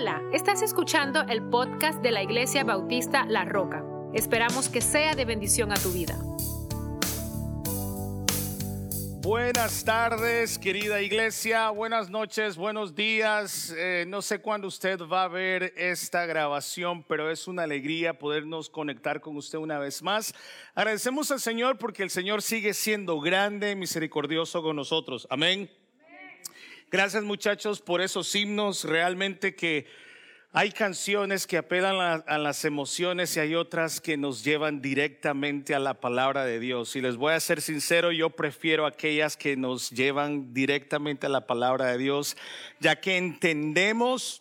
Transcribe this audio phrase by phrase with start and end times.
[0.00, 3.84] Hola, estás escuchando el podcast de la Iglesia Bautista La Roca.
[4.14, 6.16] Esperamos que sea de bendición a tu vida.
[9.22, 11.70] Buenas tardes, querida iglesia.
[11.70, 13.74] Buenas noches, buenos días.
[13.76, 18.70] Eh, no sé cuándo usted va a ver esta grabación, pero es una alegría podernos
[18.70, 20.32] conectar con usted una vez más.
[20.76, 25.26] Agradecemos al Señor porque el Señor sigue siendo grande, misericordioso con nosotros.
[25.28, 25.68] Amén.
[26.90, 29.84] Gracias muchachos por esos himnos realmente que
[30.52, 35.78] hay canciones que apelan a, las emociones y hay otras que nos llevan directamente a
[35.80, 36.96] la palabra de Dios.
[36.96, 41.46] Y les voy a ser sincero, yo prefiero aquellas que nos llevan directamente a la
[41.46, 42.38] palabra de Dios,
[42.80, 44.40] ya que entendemos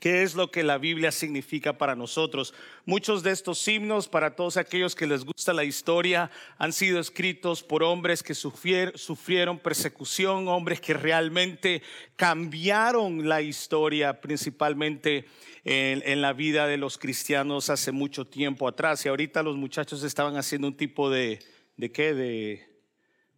[0.00, 2.54] ¿Qué es lo que la Biblia significa para nosotros?
[2.84, 7.62] Muchos de estos himnos, para todos aquellos que les gusta la historia, han sido escritos
[7.62, 11.82] por hombres que sufrieron persecución, hombres que realmente
[12.16, 15.26] cambiaron la historia, principalmente
[15.64, 19.04] en, la vida de los cristianos hace mucho tiempo atrás.
[19.04, 21.40] Y ahorita los muchachos estaban haciendo un tipo de,
[21.76, 22.12] ¿de qué?
[22.14, 22.75] De,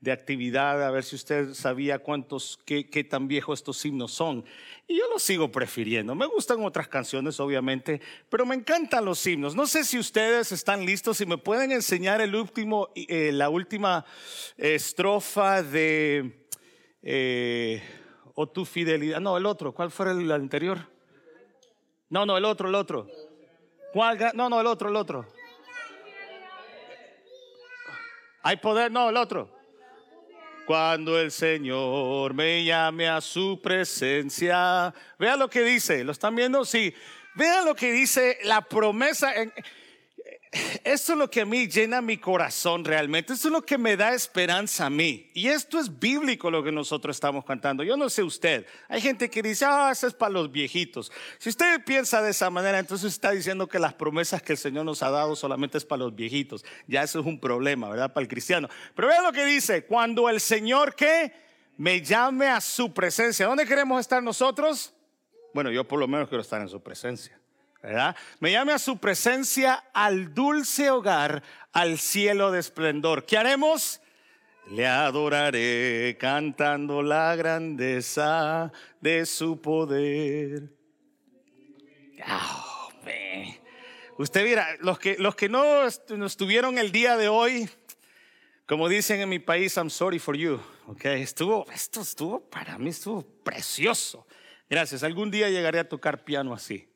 [0.00, 4.44] de actividad, a ver si usted sabía cuántos, qué, qué, tan viejos estos himnos son.
[4.86, 6.14] Y yo los sigo prefiriendo.
[6.14, 9.56] Me gustan otras canciones, obviamente, pero me encantan los himnos.
[9.56, 14.04] No sé si ustedes están listos y me pueden enseñar el último, eh, la última
[14.56, 16.46] estrofa de
[17.02, 17.82] eh,
[18.34, 19.20] O tu fidelidad.
[19.20, 19.74] No, el otro.
[19.74, 20.78] ¿Cuál fue el anterior?
[22.08, 23.08] No, no, el otro, el otro.
[23.92, 24.30] ¿Cuál?
[24.34, 25.26] No, no, el otro, el otro.
[28.42, 29.57] Hay poder, no, el otro.
[30.68, 34.92] Cuando el Señor me llame a su presencia.
[35.18, 36.62] Vean lo que dice, ¿lo están viendo?
[36.66, 36.94] Sí.
[37.36, 39.32] Vean lo que dice la promesa.
[40.84, 43.32] Esto es lo que a mí llena mi corazón realmente.
[43.32, 45.30] Esto es lo que me da esperanza a mí.
[45.34, 47.82] Y esto es bíblico lo que nosotros estamos cantando.
[47.82, 48.66] Yo no sé usted.
[48.88, 51.12] Hay gente que dice, ah, eso es para los viejitos.
[51.38, 54.84] Si usted piensa de esa manera, entonces está diciendo que las promesas que el Señor
[54.84, 56.64] nos ha dado solamente es para los viejitos.
[56.86, 58.12] Ya eso es un problema, ¿verdad?
[58.12, 58.68] Para el cristiano.
[58.94, 59.84] Pero vean lo que dice.
[59.84, 61.32] Cuando el Señor que
[61.78, 63.46] me llame a su presencia.
[63.46, 64.92] ¿Dónde queremos estar nosotros?
[65.54, 67.37] Bueno, yo por lo menos quiero estar en su presencia.
[68.40, 73.24] Me llame a su presencia al dulce hogar, al cielo de esplendor.
[73.24, 74.00] ¿Qué haremos?
[74.70, 80.70] Le adoraré cantando la grandeza de su poder.
[82.28, 82.90] Oh,
[84.18, 87.70] Usted mira, los que, los que no estuvieron el día de hoy,
[88.66, 90.60] como dicen en mi país, I'm sorry for you.
[90.88, 94.26] Okay, estuvo, esto estuvo, para mí estuvo precioso.
[94.68, 95.02] Gracias.
[95.02, 96.87] Algún día llegaré a tocar piano así.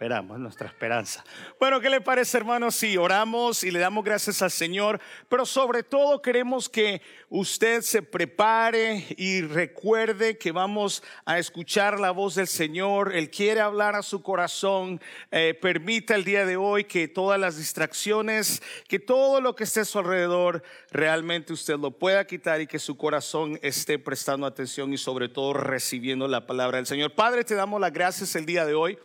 [0.00, 1.22] Esperamos nuestra esperanza.
[1.58, 2.74] Bueno, ¿qué le parece, hermanos?
[2.74, 8.00] Sí, oramos y le damos gracias al Señor, pero sobre todo queremos que usted se
[8.00, 13.14] prepare y recuerde que vamos a escuchar la voz del Señor.
[13.14, 15.02] Él quiere hablar a su corazón.
[15.32, 19.80] Eh, permita el día de hoy que todas las distracciones, que todo lo que esté
[19.80, 24.94] a su alrededor, realmente usted lo pueda quitar y que su corazón esté prestando atención
[24.94, 27.12] y sobre todo recibiendo la palabra del Señor.
[27.12, 28.98] Padre, te damos las gracias el día de hoy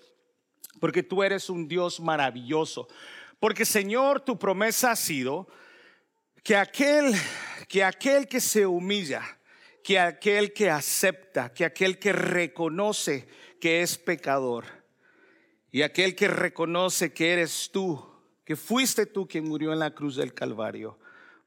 [0.80, 2.88] porque tú eres un Dios maravilloso.
[3.40, 5.48] Porque Señor, tu promesa ha sido
[6.44, 7.14] que aquel
[7.68, 9.22] que aquel que se humilla,
[9.84, 13.28] que aquel que acepta, que aquel que reconoce
[13.60, 14.66] que es pecador
[15.72, 18.04] y aquel que reconoce que eres tú,
[18.44, 21.00] que fuiste tú quien murió en la cruz del Calvario,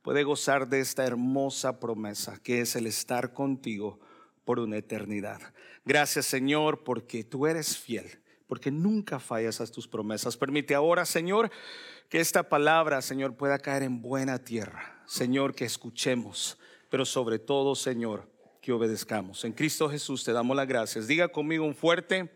[0.02, 4.00] puede gozar de esta hermosa promesa que es el estar contigo
[4.44, 5.40] por una eternidad.
[5.84, 10.36] Gracias Señor porque tú eres fiel porque nunca fallas a tus promesas.
[10.36, 11.50] Permite ahora, Señor,
[12.08, 15.02] que esta palabra, Señor, pueda caer en buena tierra.
[15.06, 18.26] Señor, que escuchemos, pero sobre todo, Señor,
[18.60, 19.44] que obedezcamos.
[19.44, 21.06] En Cristo Jesús te damos las gracias.
[21.06, 22.30] Diga conmigo un fuerte.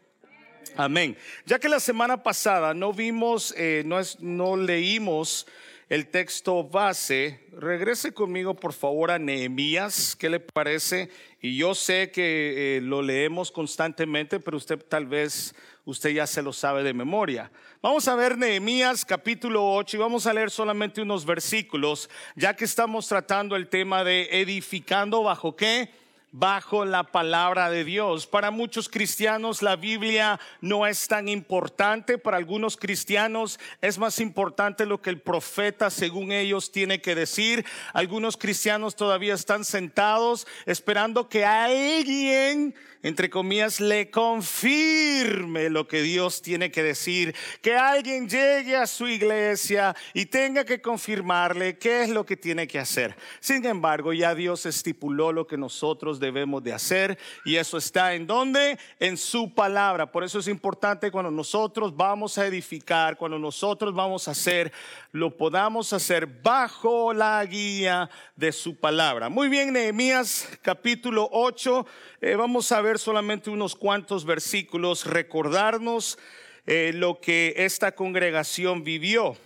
[0.76, 1.16] Amén.
[1.46, 5.46] Ya que la semana pasada no vimos, eh, no, es, no leímos
[5.92, 11.10] el texto base, regrese conmigo por favor a Nehemías, ¿qué le parece?
[11.42, 16.40] Y yo sé que eh, lo leemos constantemente, pero usted tal vez usted ya se
[16.40, 17.52] lo sabe de memoria.
[17.82, 22.64] Vamos a ver Nehemías capítulo 8 y vamos a leer solamente unos versículos, ya que
[22.64, 25.90] estamos tratando el tema de edificando bajo qué?
[26.32, 28.26] Bajo la palabra de Dios.
[28.26, 34.86] Para muchos cristianos la Biblia no es tan importante, para algunos cristianos es más importante
[34.86, 37.64] lo que el profeta según ellos tiene que decir.
[37.92, 46.40] Algunos cristianos todavía están sentados esperando que alguien entre comillas, le confirme lo que Dios
[46.42, 52.10] tiene que decir, que alguien llegue a su iglesia y tenga que confirmarle qué es
[52.10, 53.16] lo que tiene que hacer.
[53.40, 57.18] Sin embargo, ya Dios estipuló lo que nosotros debemos de hacer.
[57.44, 58.78] Y eso está en donde?
[59.00, 60.10] En su palabra.
[60.10, 64.72] Por eso es importante cuando nosotros vamos a edificar, cuando nosotros vamos a hacer,
[65.10, 69.28] lo podamos hacer bajo la guía de su palabra.
[69.28, 71.86] Muy bien, Nehemías capítulo 8.
[72.20, 76.18] Eh, vamos a ver solamente unos cuantos versículos, recordarnos
[76.66, 79.36] eh, lo que esta congregación vivió.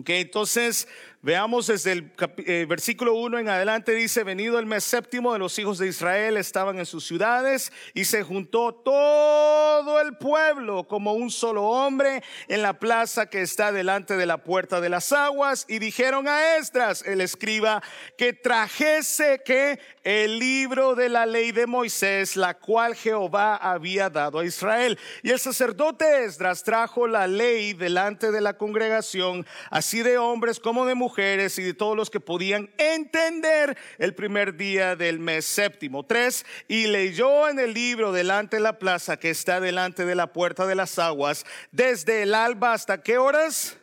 [0.00, 0.88] Okay, entonces,
[1.26, 2.12] Veamos desde el
[2.46, 6.36] eh, versículo 1 en adelante, dice, venido el mes séptimo de los hijos de Israel,
[6.36, 12.62] estaban en sus ciudades y se juntó todo el pueblo como un solo hombre en
[12.62, 17.02] la plaza que está delante de la puerta de las aguas y dijeron a Esdras,
[17.04, 17.82] el escriba,
[18.16, 24.38] que trajese que el libro de la ley de Moisés, la cual Jehová había dado
[24.38, 24.96] a Israel.
[25.24, 30.86] Y el sacerdote Esdras trajo la ley delante de la congregación, así de hombres como
[30.86, 36.04] de mujeres y de todos los que podían entender el primer día del mes séptimo.
[36.04, 40.32] Tres, y leyó en el libro delante de la plaza que está delante de la
[40.32, 43.78] puerta de las aguas, desde el alba hasta qué horas?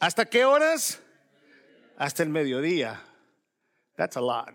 [0.00, 1.00] ¿Hasta qué horas?
[1.96, 3.00] Hasta el mediodía.
[3.96, 4.54] That's a lot.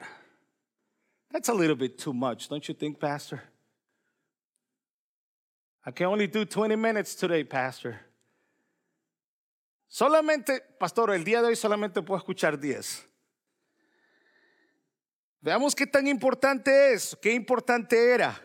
[1.31, 3.41] That's a little bit too much, don't you think, Pastor?
[5.85, 7.99] I can only do 20 minutes today, Pastor.
[9.89, 13.07] Solamente, pastor, el día de hoy solamente puedo escuchar 10.
[15.41, 18.39] Veamos qué tan importante es, qué importante era.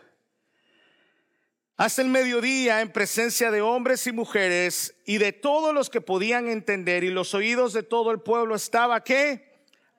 [1.77, 6.47] Hasta el mediodía, en presencia de hombres y mujeres y de todos los que podían
[6.47, 9.54] entender, y los oídos de todo el pueblo estaba, ¿qué?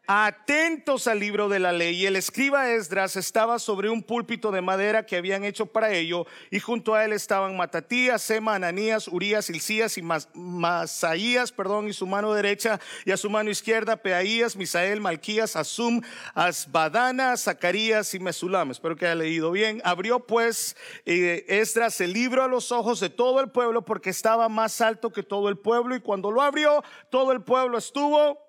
[0.06, 1.96] Atentos al libro de la ley.
[1.96, 6.26] Y el escriba Esdras estaba sobre un púlpito de madera que habían hecho para ello,
[6.50, 12.06] y junto a él estaban Matatías, Sema, Ananías, Urías, Ilcías y Masaías, perdón, y su
[12.06, 16.00] mano derecha, y a su mano izquierda Peaías, Misael, Malquías, Asum,
[16.34, 18.70] Asbadana, Zacarías y Mesulam.
[18.70, 19.80] Espero que haya leído bien.
[19.84, 24.48] Abrió pues eh, Esdras el libro a los ojos de todo el pueblo porque estaba
[24.48, 28.45] más alto que todo el pueblo, y cuando lo abrió, todo el pueblo estuvo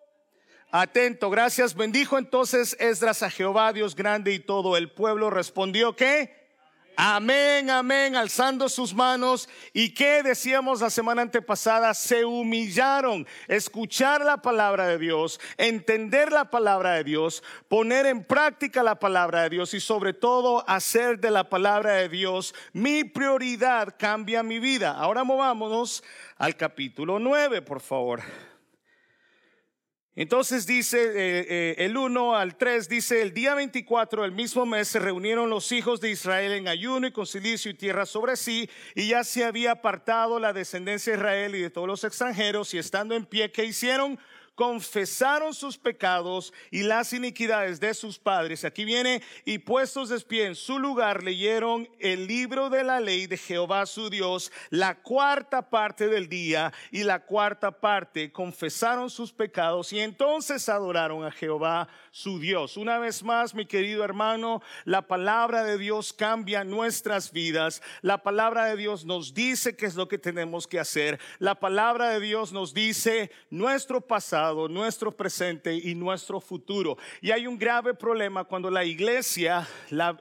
[0.72, 1.76] Atento, gracias.
[1.76, 6.38] Bendijo entonces Esdras a Jehová, Dios grande, y todo el pueblo respondió que
[7.00, 9.48] Amén, amén, alzando sus manos.
[9.72, 11.94] ¿Y qué decíamos la semana antepasada?
[11.94, 13.28] Se humillaron.
[13.48, 19.44] Escuchar la palabra de Dios, entender la palabra de Dios, poner en práctica la palabra
[19.44, 24.58] de Dios y sobre todo hacer de la palabra de Dios mi prioridad cambia mi
[24.58, 24.92] vida.
[24.98, 26.04] Ahora movámonos
[26.36, 28.24] al capítulo 9, por favor.
[30.18, 34.88] Entonces dice eh, eh, el 1 al 3, dice, el día 24 del mismo mes
[34.88, 38.68] se reunieron los hijos de Israel en ayuno y con silicio y tierra sobre sí,
[38.96, 42.80] y ya se había apartado la descendencia de Israel y de todos los extranjeros, y
[42.80, 44.18] estando en pie, ¿qué hicieron?
[44.58, 48.66] Confesaron sus pecados y las iniquidades de sus padres.
[48.66, 53.28] Aquí viene, y puestos de pie en su lugar, leyeron el libro de la ley
[53.28, 59.32] de Jehová su Dios, la cuarta parte del día y la cuarta parte confesaron sus
[59.32, 62.78] pecados y entonces adoraron a Jehová su Dios.
[62.78, 67.84] Una vez más, mi querido hermano, la palabra de Dios cambia nuestras vidas.
[68.02, 71.20] La palabra de Dios nos dice qué es lo que tenemos que hacer.
[71.38, 76.98] La palabra de Dios nos dice nuestro pasado nuestro presente y nuestro futuro.
[77.22, 79.68] Y hay un grave problema cuando la iglesia,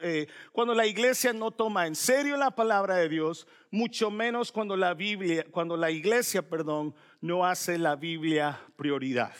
[0.02, 4.76] eh, cuando la iglesia no toma en serio la palabra de Dios, mucho menos cuando
[4.76, 9.34] la Biblia, cuando la iglesia, perdón, no hace la Biblia prioridad.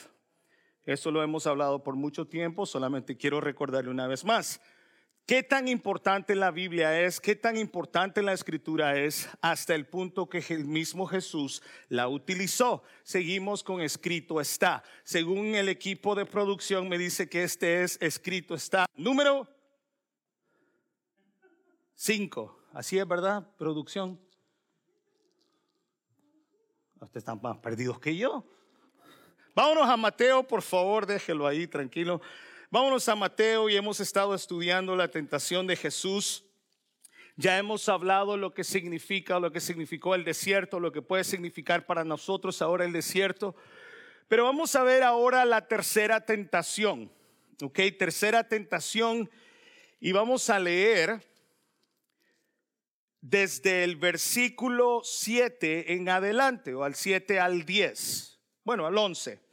[0.84, 4.60] Eso lo hemos hablado por mucho tiempo, solamente quiero recordarle una vez más.
[5.26, 7.20] ¿Qué tan importante la Biblia es?
[7.20, 9.28] ¿Qué tan importante la escritura es?
[9.40, 12.84] Hasta el punto que el mismo Jesús la utilizó.
[13.02, 14.84] Seguimos con escrito está.
[15.02, 18.86] Según el equipo de producción me dice que este es escrito está.
[18.94, 19.48] Número
[21.96, 22.60] 5.
[22.72, 23.44] Así es, ¿verdad?
[23.58, 24.20] Producción.
[27.00, 28.44] Ustedes están más perdidos que yo.
[29.56, 32.20] Vámonos a Mateo, por favor, déjelo ahí, tranquilo.
[32.68, 36.44] Vámonos a Mateo y hemos estado estudiando la tentación de Jesús.
[37.36, 41.86] Ya hemos hablado lo que significa, lo que significó el desierto, lo que puede significar
[41.86, 43.54] para nosotros ahora el desierto.
[44.26, 47.12] Pero vamos a ver ahora la tercera tentación.
[47.62, 49.30] Ok, tercera tentación.
[50.00, 51.22] Y vamos a leer
[53.20, 58.40] desde el versículo 7 en adelante, o al 7 al 10.
[58.64, 59.45] Bueno, al 11.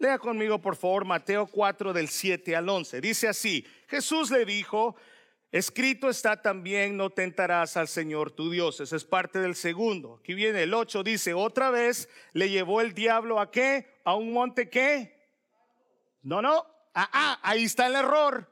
[0.00, 3.02] Lea conmigo, por favor, Mateo 4 del 7 al 11.
[3.02, 4.96] Dice así, Jesús le dijo,
[5.52, 8.80] escrito está también, no tentarás al Señor tu Dios.
[8.80, 10.16] Ese es parte del segundo.
[10.20, 14.00] Aquí viene el 8, dice, otra vez le llevó el diablo a qué?
[14.04, 15.20] A un monte qué?
[16.22, 16.64] No, no,
[16.94, 18.50] ah, ah, ahí está el error.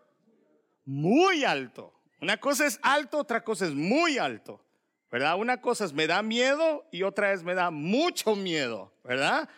[0.85, 1.95] muy alto.
[2.21, 4.63] Una cosa es alto, otra cosa es muy alto.
[5.11, 5.39] ¿Verdad?
[5.39, 8.93] Una cosa es me da miedo y otra es me da mucho miedo.
[9.03, 9.49] ¿Verdad?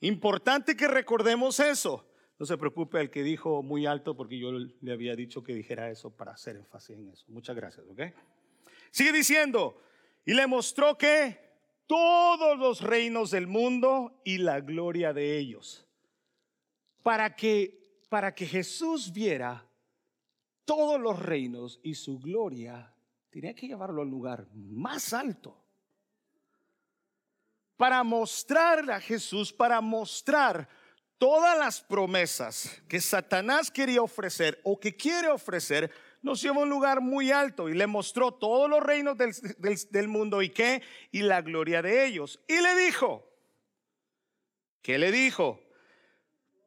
[0.00, 2.08] Importante que recordemos eso.
[2.38, 5.90] No se preocupe el que dijo muy alto porque yo le había dicho que dijera
[5.90, 7.24] eso para hacer énfasis en eso.
[7.28, 8.02] Muchas gracias, ¿ok?
[8.90, 9.82] Sigue diciendo,
[10.24, 11.48] y le mostró que
[11.86, 15.86] todos los reinos del mundo y la gloria de ellos.
[17.02, 19.66] Para que, para que Jesús viera
[20.64, 22.94] todos los reinos y su gloria,
[23.30, 25.64] tenía que llevarlo al lugar más alto.
[27.78, 30.68] Para mostrar a Jesús, para mostrar
[31.16, 36.70] todas las promesas que Satanás quería ofrecer o que quiere ofrecer, nos lleva a un
[36.70, 40.82] lugar muy alto y le mostró todos los reinos del, mundo y qué,
[41.12, 42.40] y la gloria de ellos.
[42.48, 43.24] Y le dijo,
[44.82, 45.62] ¿qué le dijo?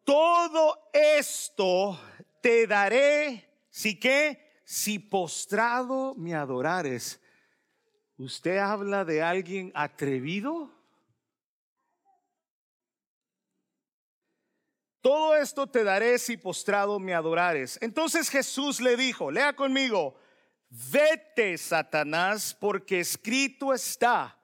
[0.06, 2.00] Todo esto
[2.42, 7.20] te daré, si que, si postrado me adorares.
[8.18, 10.81] ¿Usted habla de alguien atrevido?
[15.02, 17.80] Todo esto te daré si postrado me adorares.
[17.82, 20.16] Entonces Jesús le dijo, lea conmigo,
[20.70, 24.38] vete Satanás, porque escrito está,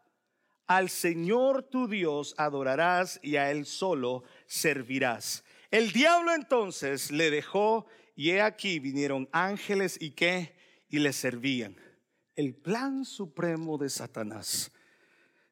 [0.66, 5.44] al Señor tu Dios adorarás y a Él solo servirás.
[5.70, 7.86] El diablo entonces le dejó
[8.16, 10.58] y he aquí vinieron ángeles y qué,
[10.90, 11.78] y le servían.
[12.36, 14.72] El plan supremo de Satanás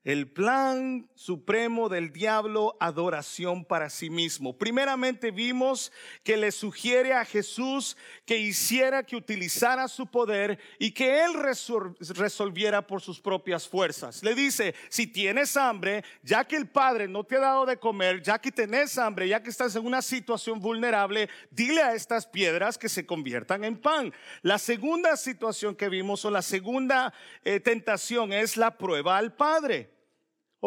[0.05, 4.55] el plan supremo del diablo, adoración para sí mismo.
[4.55, 5.91] Primeramente vimos
[6.23, 12.85] que le sugiere a Jesús que hiciera, que utilizara su poder y que él resolviera
[12.85, 14.23] por sus propias fuerzas.
[14.23, 18.21] Le dice, si tienes hambre, ya que el Padre no te ha dado de comer,
[18.21, 22.77] ya que tenés hambre, ya que estás en una situación vulnerable, dile a estas piedras
[22.77, 24.13] que se conviertan en pan.
[24.43, 27.11] La segunda situación que vimos o la segunda
[27.43, 29.94] eh, tentación es la prueba al Padre.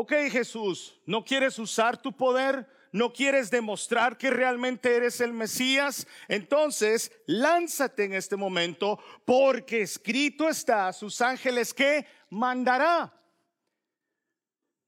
[0.00, 2.68] Ok Jesús, ¿no quieres usar tu poder?
[2.92, 6.06] ¿No quieres demostrar que realmente eres el Mesías?
[6.28, 13.12] Entonces, lánzate en este momento porque escrito está a sus ángeles que mandará.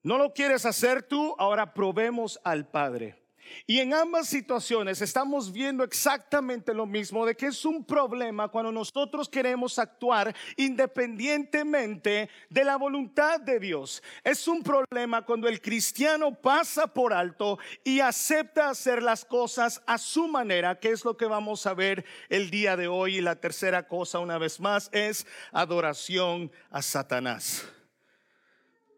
[0.01, 1.35] ¿No lo quieres hacer tú?
[1.37, 3.20] Ahora probemos al Padre.
[3.67, 8.71] Y en ambas situaciones estamos viendo exactamente lo mismo, de que es un problema cuando
[8.71, 14.01] nosotros queremos actuar independientemente de la voluntad de Dios.
[14.23, 19.97] Es un problema cuando el cristiano pasa por alto y acepta hacer las cosas a
[19.97, 23.17] su manera, que es lo que vamos a ver el día de hoy.
[23.17, 27.65] Y la tercera cosa, una vez más, es adoración a Satanás.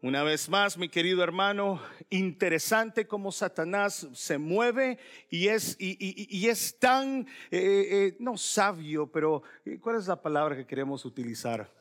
[0.03, 6.77] Una vez más, mi querido hermano, interesante cómo Satanás se mueve y es, y, es
[6.77, 11.71] tan, eh, eh, no sabio, pero eh, ¿cuál es la palabra que queremos utilizar?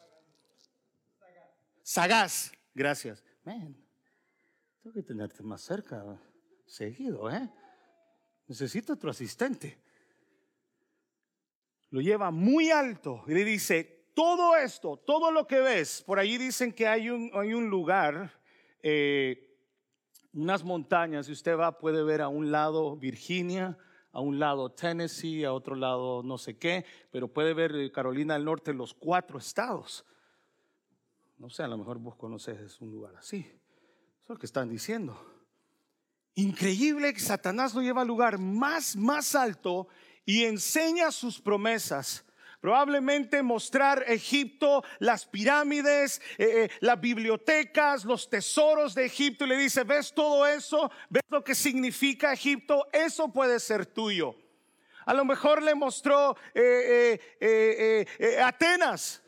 [1.82, 2.52] Sagaz.
[2.72, 3.24] Gracias.
[3.42, 6.16] Tengo que tenerte más cerca,
[6.64, 7.50] seguido, ¿eh?
[8.46, 9.80] Necesito otro asistente.
[11.90, 16.38] Lo lleva muy alto y le dice, todo esto, todo lo que ves, por allí
[16.38, 18.38] dicen que hay un, hay un lugar,
[18.82, 19.56] eh,
[20.32, 23.78] unas montañas, y usted va, puede ver a un lado Virginia,
[24.12, 28.34] a un lado Tennessee, a otro lado no sé qué, pero puede ver eh, Carolina
[28.34, 30.04] del Norte, los cuatro estados.
[31.38, 33.38] No sé, a lo mejor vos conoces un lugar así.
[33.38, 35.18] Eso es lo que están diciendo.
[36.34, 39.88] Increíble que Satanás lo lleva al lugar más, más alto
[40.24, 42.24] y enseña sus promesas
[42.62, 49.56] Probablemente mostrar Egipto, las pirámides, eh, eh, las bibliotecas, los tesoros de Egipto y le
[49.56, 50.88] dice, ¿ves todo eso?
[51.10, 52.86] ¿Ves lo que significa Egipto?
[52.92, 54.36] Eso puede ser tuyo.
[55.06, 57.18] A lo mejor le mostró eh,
[58.40, 59.24] Atenas,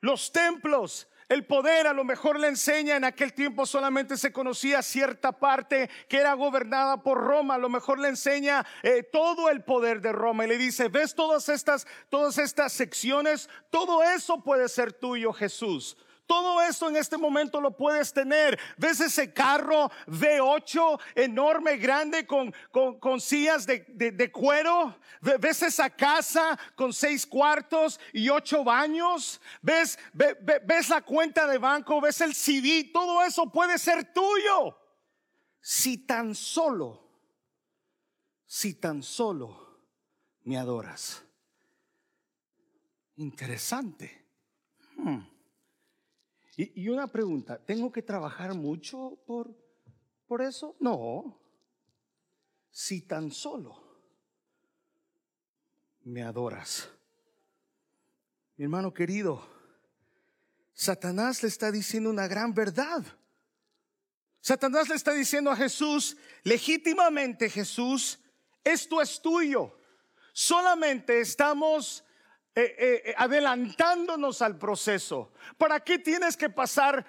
[0.00, 4.82] los templos, el poder a lo mejor le enseña, en aquel tiempo solamente se conocía
[4.82, 9.62] cierta parte que era gobernada por Roma, a lo mejor le enseña eh, todo el
[9.62, 14.68] poder de Roma y le dice, ves todas estas, todas estas secciones, todo eso puede
[14.68, 15.96] ser tuyo Jesús.
[16.32, 18.58] Todo esto en este momento lo puedes tener.
[18.78, 24.96] ¿Ves ese carro V8 enorme, grande, con, con, sillas de, cuero?
[25.20, 29.42] ¿Ves esa casa con seis cuartos y ocho baños?
[29.60, 32.00] ¿Ves, ¿Ves la cuenta de banco?
[32.00, 32.90] ¿Ves el CD?
[32.90, 34.74] Todo eso puede ser tuyo.
[35.60, 37.10] Si tan solo,
[38.46, 39.82] si tan solo
[40.44, 41.22] me adoras.
[43.16, 44.24] Interesante.
[44.96, 45.31] Hmm.
[46.56, 49.56] Y, una pregunta, ¿tengo que trabajar mucho por,
[50.26, 50.76] por eso?
[50.80, 51.40] No.
[52.70, 53.80] Si tan solo
[56.04, 56.88] me adoras.
[58.56, 59.42] Mi hermano querido,
[60.74, 63.02] Satanás le está diciendo una gran verdad.
[64.40, 68.18] Satanás le está diciendo a Jesús, legítimamente Jesús,
[68.64, 69.78] esto es tuyo.
[70.32, 72.04] Solamente estamos
[72.54, 75.32] eh, eh, eh, adelantándonos al proceso.
[75.56, 77.06] ¿Para qué tienes que pasar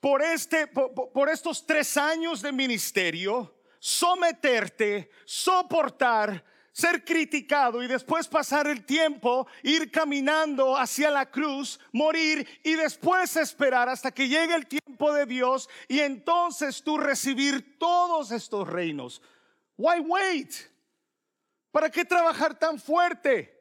[0.00, 3.54] por, este, por estos tres años de ministerio?
[3.78, 12.48] Someterte, soportar, ser criticado y después pasar el tiempo, ir caminando hacia la cruz, morir
[12.64, 18.32] y después esperar hasta que llegue el tiempo de Dios y entonces tú recibir todos
[18.32, 19.22] estos reinos.
[19.76, 20.52] Why wait?
[21.70, 23.51] ¿Para qué trabajar tan fuerte?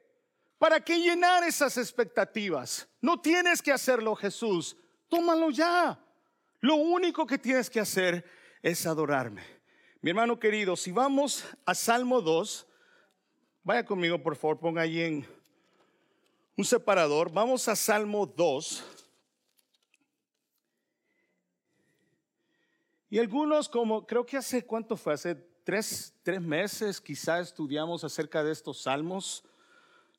[0.61, 2.87] ¿Para qué llenar esas expectativas?
[3.01, 4.77] No tienes que hacerlo, Jesús.
[5.09, 5.99] Tómalo ya.
[6.59, 8.23] Lo único que tienes que hacer
[8.61, 9.43] es adorarme.
[10.01, 12.67] Mi hermano querido, si vamos a Salmo 2,
[13.63, 15.27] Vaya conmigo, por favor, ponga ahí en
[16.57, 17.31] un separador.
[17.31, 18.83] Vamos a Salmo 2.
[23.11, 28.43] Y algunos, como creo que hace cuánto fue, hace tres, tres meses quizá estudiamos acerca
[28.43, 29.43] de estos salmos,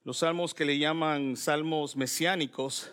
[0.04, 2.92] los salmos que le llaman salmos mesiánicos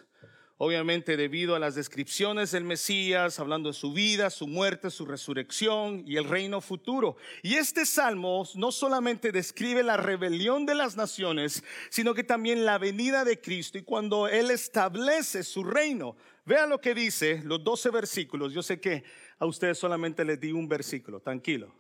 [0.61, 6.03] obviamente debido a las descripciones del Mesías, hablando de su vida, su muerte, su resurrección
[6.05, 7.15] y el reino futuro.
[7.41, 12.77] Y este salmo no solamente describe la rebelión de las naciones, sino que también la
[12.77, 16.17] venida de Cristo y cuando Él establece su reino.
[16.45, 18.51] Vea lo que dice los 12 versículos.
[18.51, 19.05] Yo sé que
[19.37, 21.73] a ustedes solamente les di un versículo, tranquilo.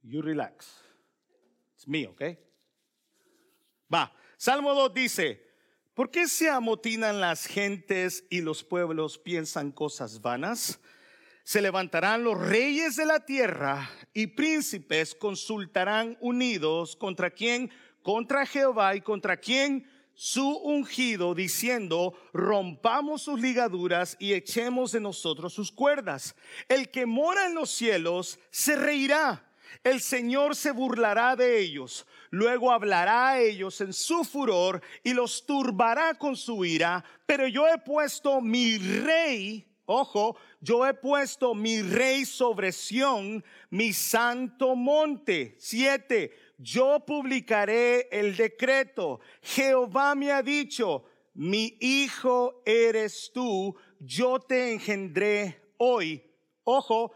[0.00, 0.82] You relax.
[1.74, 2.22] It's me, ¿ok?
[3.92, 4.12] Va.
[4.36, 5.44] Salmo 2 dice,
[5.94, 10.80] ¿Por qué se amotinan las gentes y los pueblos piensan cosas vanas?
[11.44, 17.70] Se levantarán los reyes de la tierra y príncipes consultarán unidos contra quién,
[18.02, 25.52] contra Jehová y contra quién su ungido, diciendo, rompamos sus ligaduras y echemos de nosotros
[25.52, 26.34] sus cuerdas.
[26.68, 29.48] El que mora en los cielos se reirá
[29.82, 35.44] el Señor se burlará de ellos, luego hablará a ellos en su furor y los
[35.46, 41.82] turbará con su ira, pero yo he puesto mi rey, ojo, yo he puesto mi
[41.82, 45.56] rey sobre Sión, mi santo monte.
[45.58, 49.20] Siete, yo publicaré el decreto.
[49.42, 56.22] Jehová me ha dicho, mi hijo eres tú, yo te engendré hoy.
[56.62, 57.12] Ojo,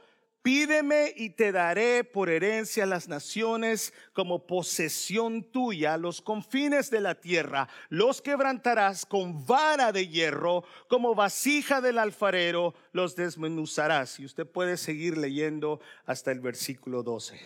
[0.49, 7.17] Pídeme y te daré por herencia las naciones como posesión tuya, los confines de la
[7.17, 7.69] tierra.
[7.91, 14.19] Los quebrantarás con vara de hierro, como vasija del alfarero, los desmenuzarás.
[14.21, 17.39] Y usted puede seguir leyendo hasta el versículo 12.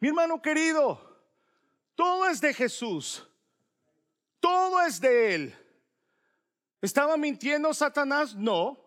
[0.00, 1.00] Mi hermano querido,
[1.94, 3.24] todo es de Jesús.
[4.40, 5.54] Todo es de Él.
[6.80, 8.34] ¿Estaba mintiendo Satanás?
[8.34, 8.84] No,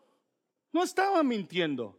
[0.74, 1.98] no estaba mintiendo.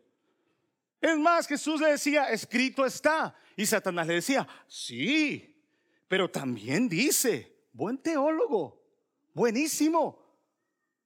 [1.01, 3.35] Es más, Jesús le decía, escrito está.
[3.57, 5.57] Y Satanás le decía, sí,
[6.09, 8.83] pero también dice, buen teólogo,
[9.35, 10.23] buenísimo,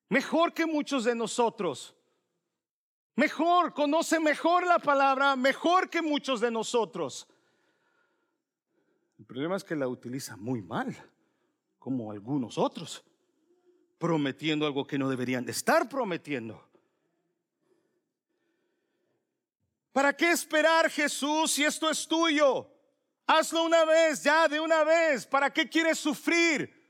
[0.09, 1.95] mejor que muchos de nosotros.
[3.17, 7.29] Mejor, conoce mejor la palabra, mejor que muchos de nosotros.
[9.19, 10.97] El problema es que la utiliza muy mal,
[11.79, 13.05] como algunos otros,
[13.99, 16.70] prometiendo algo que no deberían de estar prometiendo.
[19.93, 22.71] ¿Para qué esperar Jesús si esto es tuyo?
[23.27, 25.27] Hazlo una vez, ya de una vez.
[25.27, 26.81] ¿Para qué quieres sufrir?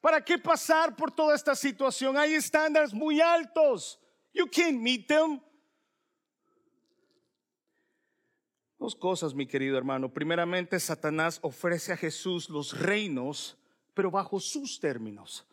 [0.00, 2.16] ¿Para qué pasar por toda esta situación?
[2.16, 4.00] Hay estándares muy altos.
[4.32, 5.40] You can't meet them.
[8.78, 10.12] Dos cosas, mi querido hermano.
[10.12, 13.58] Primeramente, Satanás ofrece a Jesús los reinos,
[13.92, 15.46] pero bajo sus términos.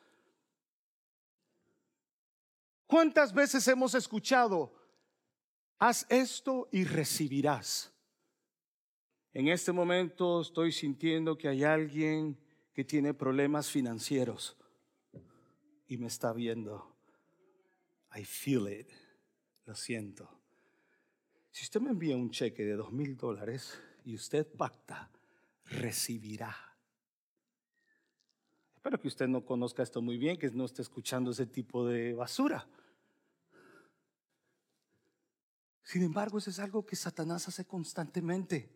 [2.86, 4.77] ¿Cuántas veces hemos escuchado?
[5.80, 7.94] Haz esto y recibirás.
[9.34, 12.38] En este momento estoy sintiendo que hay alguien
[12.74, 14.58] que tiene problemas financieros
[15.88, 16.96] y me está viendo.
[18.16, 18.90] I feel it.
[19.66, 20.30] Lo siento.
[21.52, 25.12] Si usted me envía un cheque de dos mil dólares y usted pacta,
[25.66, 26.56] recibirá.
[28.76, 32.14] Espero que usted no conozca esto muy bien, que no esté escuchando ese tipo de
[32.14, 32.68] basura.
[35.88, 38.70] Sin embargo, eso es algo que Satanás hace constantemente.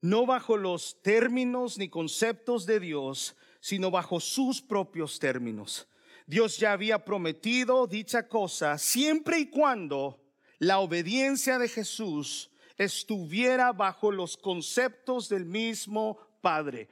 [0.00, 5.88] No bajo los términos ni conceptos de Dios, sino bajo sus propios términos.
[6.24, 10.22] Dios ya había prometido dicha cosa siempre y cuando
[10.60, 16.88] la obediencia de Jesús estuviera bajo los conceptos del mismo Padre.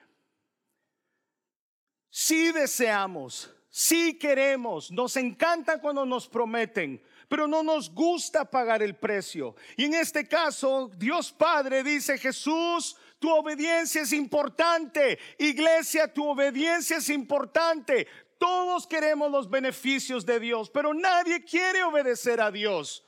[2.10, 8.96] sí deseamos, sí queremos, nos encanta cuando nos prometen, pero no nos gusta pagar el
[8.96, 9.54] precio.
[9.76, 15.16] Y en este caso, Dios Padre dice, Jesús, tu obediencia es importante.
[15.38, 18.08] Iglesia, tu obediencia es importante.
[18.36, 23.04] Todos queremos los beneficios de Dios, pero nadie quiere obedecer a Dios.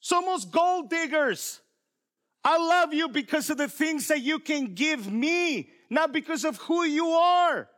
[0.00, 1.60] Somos gold diggers.
[2.42, 6.56] I love you because of the things that you can give me, not because of
[6.56, 7.68] who you are.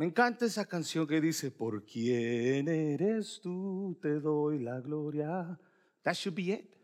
[0.00, 5.60] Me encanta esa canción que dice, por quién eres tú, te doy la gloria.
[6.00, 6.74] That should be it.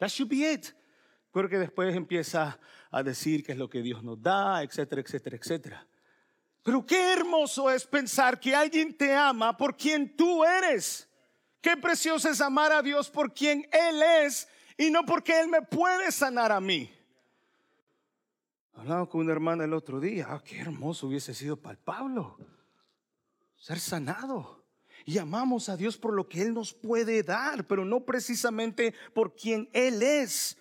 [0.00, 0.74] That should be it.
[1.30, 2.58] Porque después empieza
[2.90, 5.88] a decir qué es lo que Dios nos da, etcétera, etcétera, etcétera.
[6.64, 11.08] Pero qué hermoso es pensar que alguien te ama por quien tú eres.
[11.60, 15.62] Qué precioso es amar a Dios por quien Él es y no porque Él me
[15.62, 16.92] puede sanar a mí.
[18.74, 22.36] Hablaba con una hermana el otro día, ah, qué hermoso hubiese sido para Pablo
[23.62, 24.64] ser sanado.
[25.04, 29.34] Y amamos a Dios por lo que Él nos puede dar, pero no precisamente por
[29.34, 30.56] quien Él es.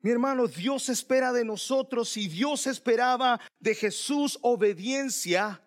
[0.00, 5.62] Mi hermano, Dios espera de nosotros y Dios esperaba de Jesús obediencia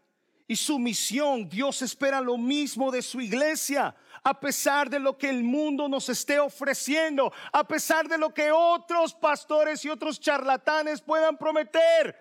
[0.47, 1.49] y su misión.
[1.49, 3.95] Dios espera lo mismo de su iglesia,
[4.27, 8.51] a pesar de lo que el mundo nos esté ofreciendo, a pesar de lo que
[8.51, 12.13] otros pastores y otros charlatanes puedan prometer.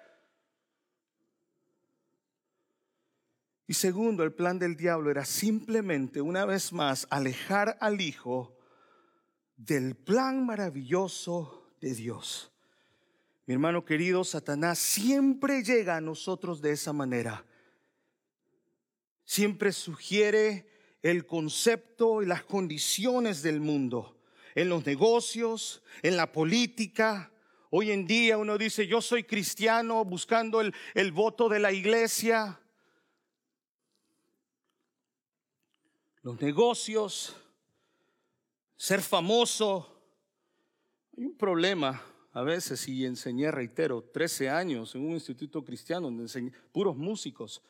[3.66, 8.56] Y segundo, el plan del diablo era simplemente, una vez más, alejar al Hijo
[9.56, 12.52] del plan maravilloso de Dios.
[13.46, 17.44] Mi hermano querido, Satanás siempre llega a nosotros de esa manera
[19.26, 20.66] siempre sugiere
[21.10, 24.16] el concepto y las condiciones del mundo,
[24.56, 27.30] en los negocios, en la política.
[27.70, 32.60] Hoy en día uno dice, yo soy cristiano buscando el, el voto de la iglesia.
[36.22, 37.36] Los negocios,
[38.76, 40.02] ser famoso.
[41.16, 46.24] Hay un problema a veces, y enseñé, reitero, 13 años en un instituto cristiano donde
[46.24, 47.62] enseñé puros músicos.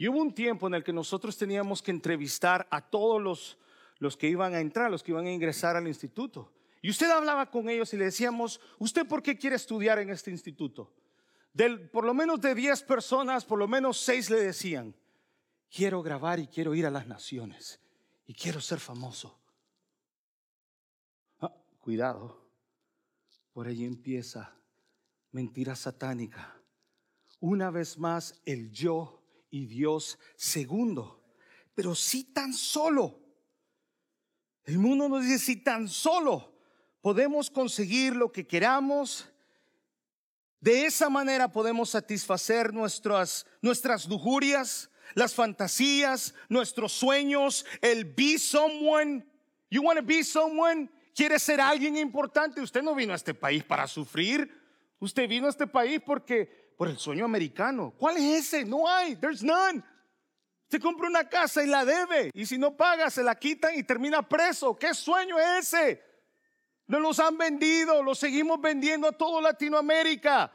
[0.00, 3.58] Y hubo un tiempo en el que nosotros teníamos que entrevistar a todos los,
[3.98, 6.54] los que iban a entrar, los que iban a ingresar al instituto.
[6.80, 10.30] Y usted hablaba con ellos y le decíamos, ¿usted por qué quiere estudiar en este
[10.30, 10.90] instituto?
[11.92, 14.94] Por lo menos de 10 personas, por lo menos 6 le decían,
[15.70, 17.78] quiero grabar y quiero ir a las naciones
[18.26, 19.38] y quiero ser famoso.
[21.40, 22.40] Ah, cuidado,
[23.52, 24.56] por ahí empieza
[25.30, 26.56] mentira satánica.
[27.38, 29.19] Una vez más, el yo
[29.50, 31.22] y Dios segundo.
[31.74, 33.20] Pero si tan solo,
[34.64, 36.52] el mundo nos dice si tan solo
[37.00, 39.28] podemos conseguir lo que queramos,
[40.60, 49.24] de esa manera podemos satisfacer nuestras, nuestras lujurias, las fantasías, nuestros sueños, el be someone.
[49.70, 50.90] You want to be someone?
[51.14, 52.60] ¿Quiere ser alguien importante?
[52.60, 54.50] Usted no vino a este país para sufrir.
[54.98, 57.92] Usted vino a este país porque por el sueño americano.
[57.98, 58.64] ¿Cuál es ese?
[58.64, 59.82] No hay, there's none.
[60.70, 63.82] Se compra una casa y la debe, y si no paga, se la quitan y
[63.82, 64.78] termina preso.
[64.78, 66.02] ¿Qué sueño es ese?
[66.86, 70.50] No los han vendido, los seguimos vendiendo a todo Latinoamérica.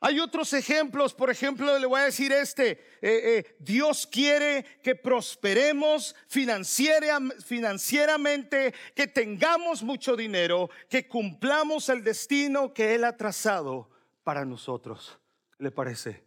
[0.00, 4.96] Hay otros ejemplos, por ejemplo, le voy a decir este, eh, eh, Dios quiere que
[4.96, 13.91] prosperemos financieramente, que tengamos mucho dinero, que cumplamos el destino que Él ha trazado
[14.24, 15.18] para nosotros.
[15.58, 16.22] ¿Le parece?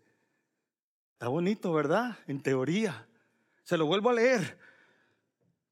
[1.13, 2.17] Está bonito, ¿verdad?
[2.27, 3.07] En teoría.
[3.63, 4.57] Se lo vuelvo a leer.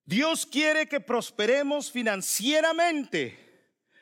[0.06, 3.38] Dios quiere que prosperemos financieramente,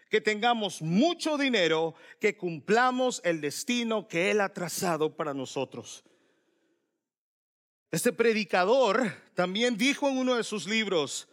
[0.09, 6.03] que tengamos mucho dinero, que cumplamos el destino que Él ha trazado para nosotros.
[7.91, 11.27] Este predicador también dijo en uno de sus libros,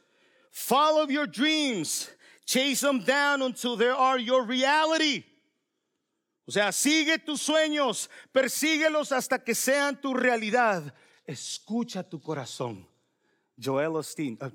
[0.51, 2.11] Follow your dreams,
[2.45, 5.25] chase them down until they are your reality.
[6.49, 10.95] O sea, sigue tus sueños, persíguelos hasta que sean tu realidad.
[11.27, 12.89] Escucha tu corazón.
[13.63, 14.39] Joel Osteen.
[14.41, 14.49] Uh,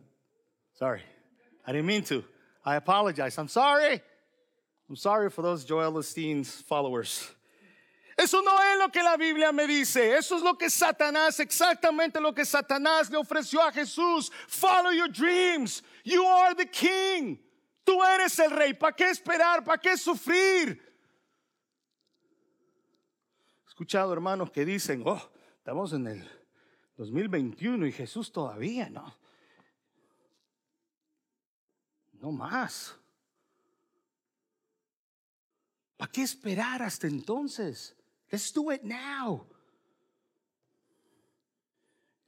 [0.73, 1.03] sorry,
[1.67, 2.23] I didn't mean to.
[2.65, 3.37] I apologize.
[3.37, 4.01] I'm sorry.
[4.89, 7.29] I'm sorry for those Joel Osteen's followers.
[8.17, 10.17] Eso no es lo que la Biblia me dice.
[10.17, 14.31] Eso es lo que Satanás, exactamente lo que Satanás le ofreció a Jesús.
[14.47, 15.83] Follow your dreams.
[16.03, 17.37] You are the king.
[17.85, 18.73] Tú eres el rey.
[18.73, 19.63] ¿Para qué esperar?
[19.63, 20.92] ¿Para qué sufrir?
[23.73, 25.19] Escuchado hermanos que dicen, oh,
[25.57, 26.29] estamos en el
[26.95, 29.17] 2021 y Jesús todavía, ¿no?
[32.11, 32.95] No más.
[35.97, 37.97] ¿Para qué esperar hasta entonces?
[38.29, 39.47] Let's do it now.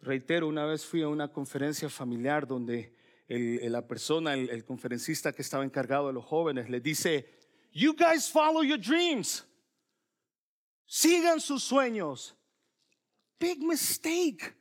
[0.02, 2.96] Reitero, una vez fui a una conferencia familiar donde
[3.28, 7.30] la persona, el conferencista que estaba encargado de los jóvenes, le dice,
[7.72, 9.46] You guys follow your dreams.
[10.86, 12.36] Sigan sus sueños.
[13.40, 14.56] Big mistake.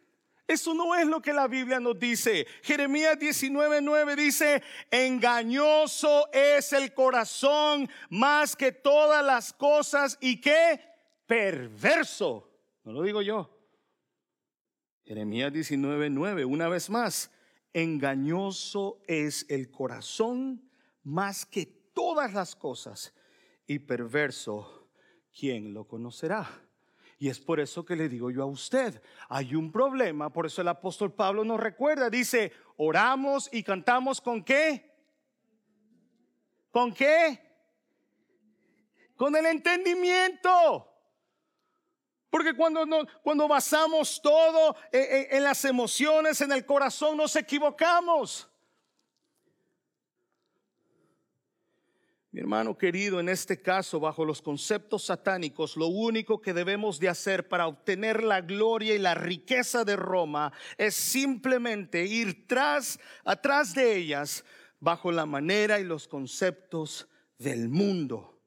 [0.47, 2.47] Eso no es lo que la Biblia nos dice.
[2.63, 10.81] Jeremías 19:9 dice, engañoso es el corazón más que todas las cosas y qué
[11.27, 12.51] perverso.
[12.85, 13.51] No lo digo yo.
[15.05, 17.31] Jeremías 19:9, una vez más,
[17.73, 20.71] engañoso es el corazón
[21.03, 23.15] más que todas las cosas
[23.67, 24.84] y perverso,
[25.39, 26.49] ¿quién lo conocerá?
[27.19, 30.63] Y es por eso que le digo yo a usted, hay un problema, por eso
[30.63, 34.93] el apóstol Pablo nos recuerda, dice, oramos y cantamos con qué?
[36.71, 37.41] ¿Con qué?
[39.17, 40.91] Con el entendimiento.
[42.29, 42.85] Porque cuando,
[43.23, 48.51] cuando basamos todo en, en las emociones, en el corazón, nos equivocamos.
[52.35, 57.09] Mi hermano querido, en este caso, bajo los conceptos satánicos, lo único que debemos de
[57.09, 63.73] hacer para obtener la gloria y la riqueza de Roma es simplemente ir tras, atrás
[63.73, 64.45] de ellas
[64.81, 67.07] bajo la manera y los conceptos
[67.39, 68.43] del mundo.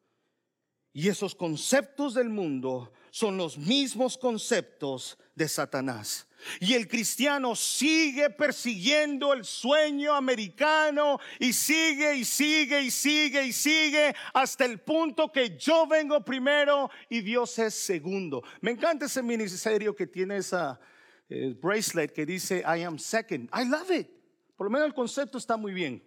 [0.91, 6.27] Y esos conceptos del mundo son los mismos conceptos de Satanás.
[6.59, 13.53] Y el cristiano sigue persiguiendo el sueño americano y sigue y sigue y sigue y
[13.53, 18.43] sigue hasta el punto que yo vengo primero y Dios es segundo.
[18.61, 20.79] Me encanta ese ministerio que tiene esa
[21.27, 23.49] eh, bracelet que dice I am second.
[23.51, 24.07] I love it.
[24.55, 26.03] Por lo menos el concepto está muy bien.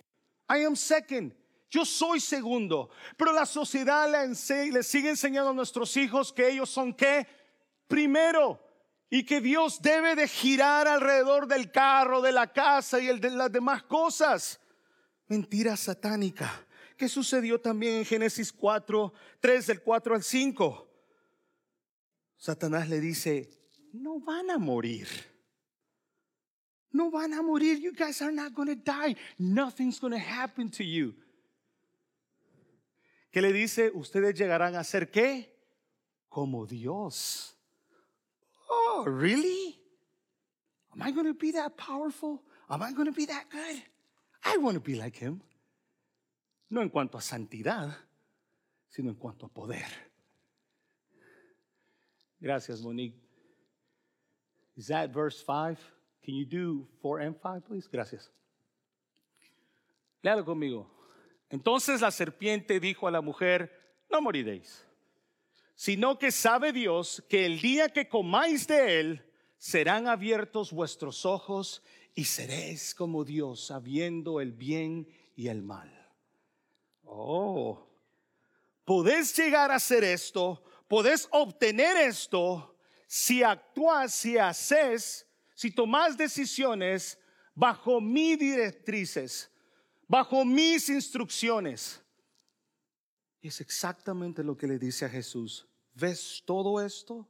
[0.48, 1.34] I am second.
[1.70, 2.90] Yo soy segundo.
[3.16, 4.34] Pero la sociedad le,
[4.82, 7.26] sigue enseñando a nuestros hijos que ellos son qué?
[7.86, 8.60] Primero
[9.08, 13.50] y que Dios debe de girar alrededor del carro, de la casa y de las
[13.50, 14.60] demás cosas.
[15.28, 16.66] Mentira satánica.
[16.96, 20.88] ¿Qué sucedió también en Génesis 4, 3 del 4 al 5?
[22.36, 23.50] Satanás le dice,
[23.92, 25.08] no van a morir.
[26.92, 27.78] No van a morir.
[27.78, 29.16] You guys are not going to die.
[29.38, 31.14] Nothing's going to happen to you.
[33.30, 33.90] ¿Qué le dice?
[33.94, 35.56] Ustedes llegarán a ser qué?
[36.28, 37.56] Como Dios.
[38.68, 39.80] Oh, really?
[40.92, 42.42] Am I going to be that powerful?
[42.68, 43.82] Am I going to be that good?
[44.44, 45.40] I want to be like him.
[46.68, 47.96] No en cuanto a santidad,
[48.88, 49.86] sino en cuanto a poder.
[52.40, 53.14] Gracias, Monique.
[54.76, 55.78] Is that verse 5?
[56.24, 57.88] Can you do 4 and 5, please?
[57.90, 58.30] Gracias.
[60.24, 60.86] Léalo conmigo.
[61.50, 63.70] Entonces la serpiente dijo a la mujer,
[64.08, 64.86] no moriréis
[65.80, 69.24] sino que sabe Dios que el día que comáis de él,
[69.56, 71.82] serán abiertos vuestros ojos
[72.14, 75.90] y seréis como Dios, sabiendo el bien y el mal.
[77.02, 77.88] Oh,
[78.84, 87.18] podés llegar a hacer esto, podés obtener esto si actúas, si haces, si tomás decisiones
[87.54, 89.49] bajo mis directrices,
[90.10, 92.02] bajo mis instrucciones.
[93.40, 95.66] Y es exactamente lo que le dice a Jesús.
[95.94, 97.26] ¿Ves todo esto?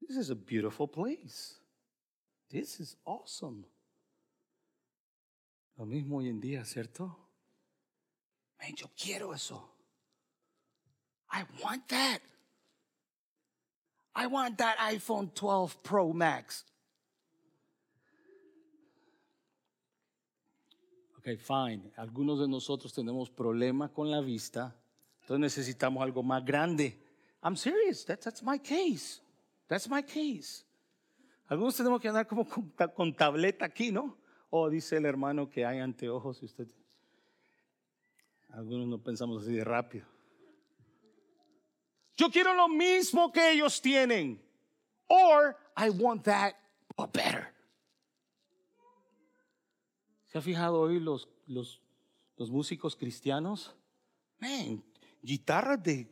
[0.00, 1.56] This is a beautiful place.
[2.48, 3.66] This is awesome.
[5.76, 7.16] Lo mismo hoy en día, ¿cierto?
[8.60, 9.60] Man, yo quiero eso.
[11.32, 12.20] I want that.
[14.14, 16.64] I want that iPhone 12 Pro Max.
[21.20, 21.92] Ok, fine.
[21.96, 24.74] Algunos de nosotros tenemos problemas con la vista,
[25.20, 26.98] entonces necesitamos algo más grande.
[27.42, 28.06] I'm serious.
[28.06, 29.20] That's, my case.
[29.68, 30.64] That's my case.
[31.46, 34.16] Algunos tenemos que andar como con, tableta aquí, ¿no?
[34.48, 36.50] O dice el hermano que hay anteojos y.
[38.54, 40.06] Algunos no pensamos así de rápido.
[42.16, 44.42] Yo quiero lo mismo que ellos tienen.
[45.06, 46.54] Or I want that
[46.96, 47.52] but better.
[50.30, 51.80] ¿Se ha fijado hoy los, los,
[52.36, 53.74] los músicos cristianos?
[54.38, 54.82] Man,
[55.22, 56.08] guitarras de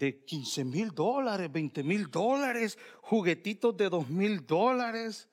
[0.00, 5.28] de 15 mil dólares, 20 mil dólares, juguetitos de 2 mil dólares,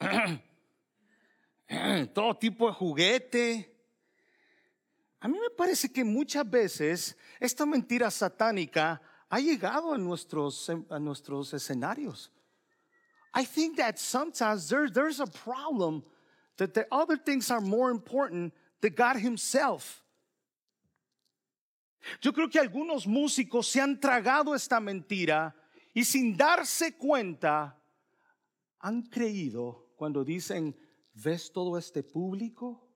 [2.12, 3.76] todo tipo de juguete.
[5.20, 10.98] A mí me parece que muchas veces esta mentira satánica ha llegado a nuestros, a
[10.98, 12.32] nuestros escenarios.
[13.32, 16.02] I think that sometimes there, there's a problem
[16.66, 20.02] the other things are more important than God Himself.
[22.20, 25.54] Yo creo que algunos músicos se han tragado esta mentira
[25.94, 27.76] y sin darse cuenta
[28.78, 30.74] han creído cuando dicen,
[31.14, 32.88] ¿ves todo este público?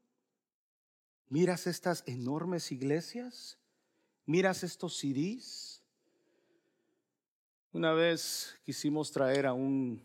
[1.28, 3.58] ¿Miras estas enormes iglesias?
[4.24, 5.82] ¿Miras estos CDs?
[7.72, 10.02] Una vez quisimos traer a un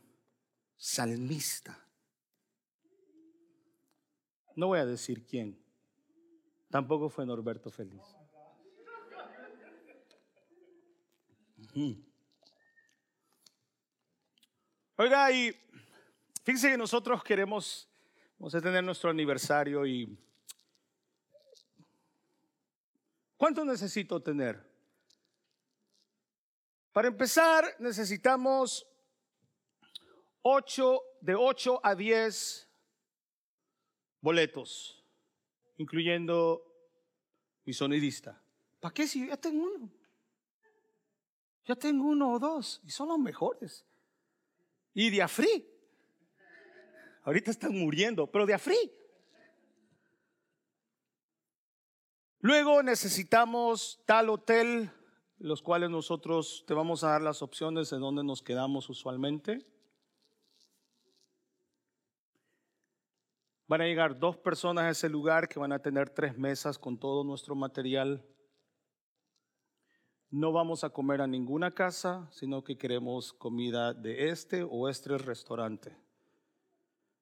[0.75, 1.77] salmista.
[4.59, 5.57] No voy a decir quién.
[6.69, 8.03] Tampoco fue Norberto Feliz.
[14.97, 15.55] Oiga, y
[16.43, 17.87] fíjense que nosotros queremos,
[18.37, 20.19] vamos a tener nuestro aniversario y
[23.37, 24.61] ¿cuánto necesito tener?
[26.91, 28.85] Para empezar, necesitamos
[30.41, 32.68] 8, de 8 a 10
[34.21, 35.03] boletos,
[35.77, 36.65] incluyendo
[37.65, 38.41] mi sonidista.
[38.79, 39.89] ¿Para qué si ya tengo uno?
[41.65, 43.85] Ya tengo uno o dos y son los mejores.
[44.93, 45.65] Y de afrí.
[47.23, 48.91] Ahorita están muriendo, pero de afrí.
[52.41, 54.89] Luego necesitamos tal hotel,
[55.37, 59.65] los cuales nosotros te vamos a dar las opciones de donde nos quedamos usualmente.
[63.69, 66.97] Van a llegar dos personas a ese lugar que van a tener tres mesas con
[66.97, 68.25] todo nuestro material.
[70.31, 75.15] No vamos a comer a ninguna casa, sino que queremos comida de este o este
[75.19, 75.95] restaurante.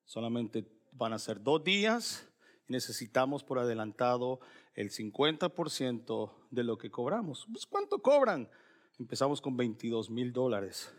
[0.05, 2.25] Solamente van a ser dos días
[2.65, 4.39] y necesitamos por adelantado
[4.73, 7.45] el 50% de lo que cobramos.
[7.51, 8.49] Pues, ¿Cuánto cobran?
[8.97, 10.95] Empezamos con 22 mil dólares.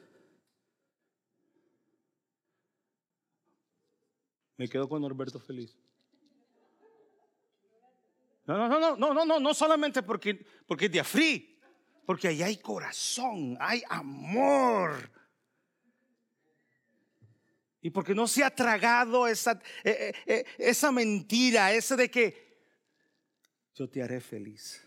[4.59, 5.79] Me quedo con Norberto feliz.
[8.45, 10.35] No, no, no, no, no, no, no solamente porque,
[10.67, 11.63] porque es
[12.05, 15.11] porque ahí hay corazón, hay amor.
[17.81, 19.53] Y porque no se ha tragado esa,
[19.85, 22.59] eh, eh, eh, esa mentira, esa de que
[23.75, 24.85] yo te haré feliz.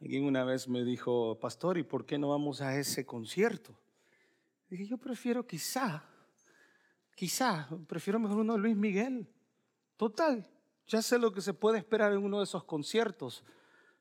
[0.00, 3.78] Alguien una vez me dijo, pastor, ¿y por qué no vamos a ese concierto?
[4.68, 6.13] Dije, yo prefiero quizá
[7.14, 9.28] Quizá, prefiero mejor uno de Luis Miguel.
[9.96, 10.48] Total,
[10.86, 13.44] ya sé lo que se puede esperar en uno de esos conciertos,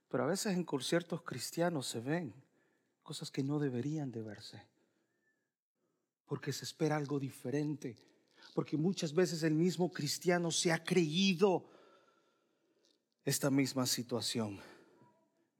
[0.10, 2.34] pero a veces en conciertos cristianos se ven
[3.04, 4.66] cosas que no deberían de verse,
[6.26, 7.96] porque se espera algo diferente,
[8.56, 11.70] porque muchas veces el mismo cristiano se ha creído
[13.26, 14.60] esta misma situación.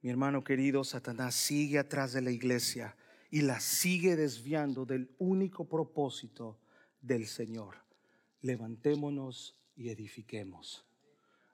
[0.02, 2.96] Mi hermano querido, Satanás sigue atrás de la iglesia
[3.30, 6.58] y la sigue desviando del único propósito
[7.04, 7.76] del Señor.
[8.40, 10.84] Levantémonos y edifiquemos.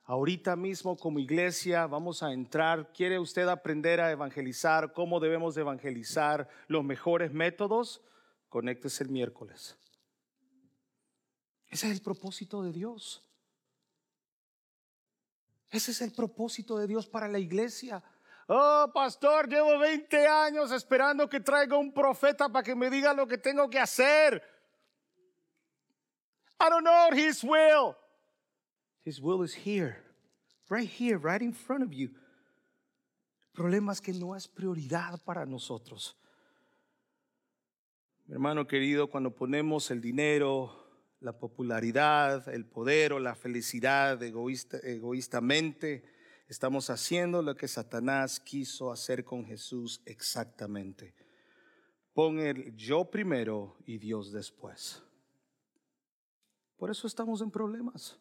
[0.03, 2.91] Ahorita mismo como iglesia vamos a entrar.
[2.93, 4.93] ¿Quiere usted aprender a evangelizar?
[4.93, 6.49] ¿Cómo debemos evangelizar?
[6.67, 8.01] ¿Los mejores métodos?
[8.49, 9.77] Conéctese el miércoles.
[11.67, 13.23] Ese es el propósito de Dios.
[15.69, 18.03] Ese es el propósito de Dios para la iglesia.
[18.47, 23.25] Oh, pastor, llevo 20 años esperando que traiga un profeta para que me diga lo
[23.25, 24.60] que tengo que hacer.
[26.61, 27.95] I don't know His will.
[29.03, 29.97] His will is here,
[30.69, 32.09] right here, right in front of you.
[33.53, 36.15] El problema es que no es prioridad para nosotros.
[38.27, 40.71] Mi hermano querido, cuando ponemos el dinero,
[41.19, 46.03] la popularidad, el poder o la felicidad egoísta, egoístamente,
[46.47, 51.15] estamos haciendo lo que Satanás quiso hacer con Jesús exactamente.
[52.13, 55.03] Pon el yo primero y Dios después.
[56.81, 58.17] Por eso estamos en problemas.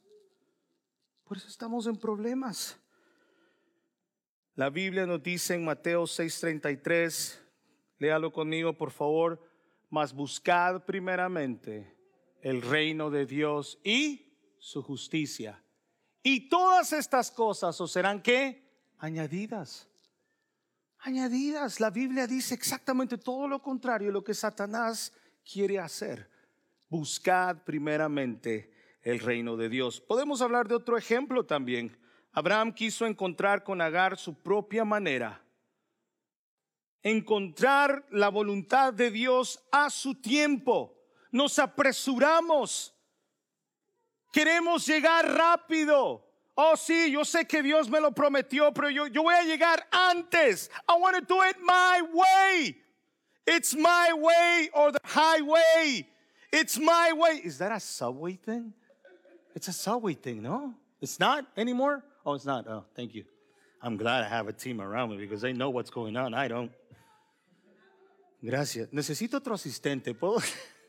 [1.24, 2.78] Por eso estamos en problemas.
[4.54, 7.40] La Biblia nos dice en Mateo 6:33,
[7.96, 9.42] léalo conmigo por favor,
[9.88, 11.96] mas buscad primeramente
[12.42, 15.64] el reino de Dios y su justicia.
[16.22, 18.62] Y todas estas cosas os serán que
[18.98, 19.88] añadidas.
[20.98, 21.80] Añadidas.
[21.80, 25.14] La Biblia dice exactamente todo lo contrario de lo que Satanás
[25.50, 26.39] quiere hacer
[26.90, 28.70] buscad primeramente
[29.02, 30.00] el reino de Dios.
[30.00, 31.96] Podemos hablar de otro ejemplo también.
[32.32, 35.42] Abraham quiso encontrar con Agar su propia manera,
[37.02, 40.96] encontrar la voluntad de Dios a su tiempo.
[41.32, 42.94] Nos apresuramos,
[44.32, 46.26] queremos llegar rápido.
[46.54, 49.88] Oh, sí, yo sé que Dios me lo prometió, pero yo, yo voy a llegar
[49.90, 50.70] antes.
[50.88, 52.76] I want to do it my way.
[53.46, 56.06] It's my way or the highway.
[56.52, 57.40] It's my way.
[57.44, 58.72] Is that a subway thing?
[59.54, 60.74] It's a subway thing, no?
[61.00, 62.04] It's not anymore?
[62.24, 62.66] Oh, it's not.
[62.68, 63.24] Oh, thank you.
[63.82, 66.34] I'm glad I have a team around me because they know what's going on.
[66.34, 66.70] I don't.
[68.42, 68.88] Gracias.
[68.92, 70.14] Necesito otro asistente.
[70.14, 70.42] ¿Puedo?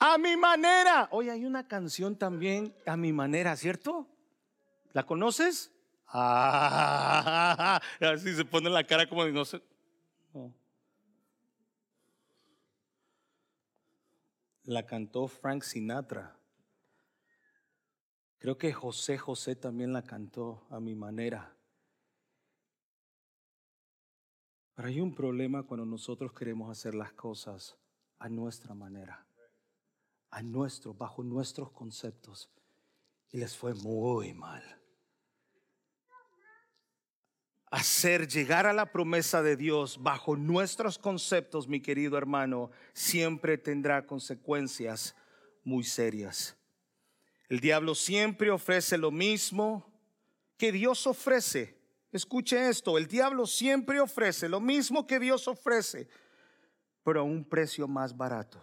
[0.00, 1.08] A mi manera.
[1.10, 4.06] Oye, hay una canción también a mi manera, ¿cierto?
[4.94, 5.70] ¿La conoces?
[6.08, 9.60] Ah, así se pone la cara como de no sé.
[14.70, 16.38] La cantó Frank Sinatra.
[18.38, 21.56] Creo que José José también la cantó a mi manera.
[24.76, 27.76] Pero hay un problema cuando nosotros queremos hacer las cosas
[28.20, 29.26] a nuestra manera,
[30.30, 32.48] a nuestro, bajo nuestros conceptos.
[33.32, 34.79] Y les fue muy mal.
[37.70, 44.06] Hacer llegar a la promesa de Dios bajo nuestros conceptos, mi querido hermano, siempre tendrá
[44.06, 45.14] consecuencias
[45.62, 46.56] muy serias.
[47.48, 49.86] El diablo siempre ofrece lo mismo
[50.56, 51.78] que Dios ofrece.
[52.12, 56.08] Escuche esto, el diablo siempre ofrece lo mismo que Dios ofrece,
[57.04, 58.60] pero a un precio más barato.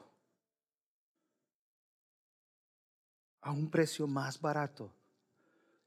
[3.40, 4.92] A un precio más barato.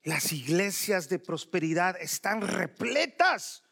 [0.02, 3.62] Las iglesias de prosperidad están repletas,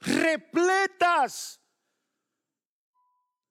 [0.00, 1.60] repletas.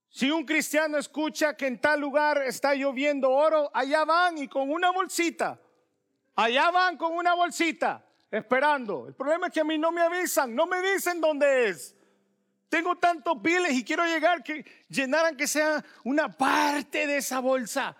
[0.09, 4.71] Si un cristiano escucha que en tal lugar está lloviendo oro, allá van y con
[4.71, 5.61] una bolsita,
[6.35, 9.07] allá van con una bolsita, esperando.
[9.07, 11.95] El problema es que a mí no me avisan, no me dicen dónde es.
[12.67, 17.95] Tengo tantos biles y quiero llegar que llenaran que sea una parte de esa bolsa.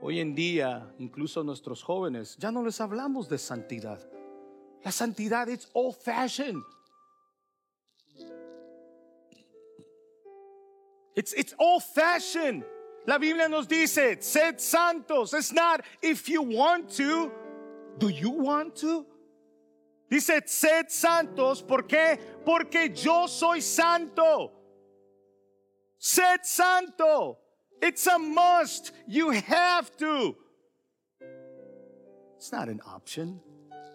[0.00, 4.00] Hoy en día, incluso nuestros jóvenes, ya no les hablamos de santidad.
[4.84, 6.62] La santidad es old fashioned.
[11.14, 12.64] It's, it's old fashioned.
[13.06, 15.32] La Biblia nos dice, sed santos.
[15.32, 17.32] It's not if you want to.
[17.98, 19.06] Do you want to?
[20.10, 21.62] Dice, sed santos.
[21.62, 22.18] ¿Por qué?
[22.44, 24.52] Porque yo soy santo.
[25.98, 27.38] Sed santo.
[27.80, 28.92] It's a must.
[29.06, 30.36] You have to.
[32.36, 33.40] It's not an option.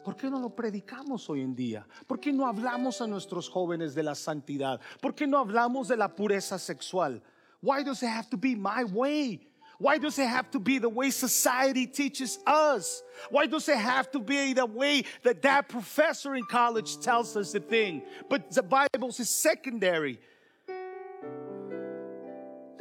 [0.04, 1.86] ¿Por qué no lo predicamos hoy en día?
[2.08, 4.80] ¿Por qué no hablamos a nuestros jóvenes de la santidad?
[5.00, 7.22] ¿Por qué no hablamos de la pureza sexual?
[7.62, 9.48] Why does it have to be my way?
[9.78, 13.02] Why does it have to be the way society teaches us?
[13.30, 17.52] Why does it have to be the way that that professor in college tells us
[17.52, 18.04] the thing?
[18.30, 20.20] But the Bible is secondary.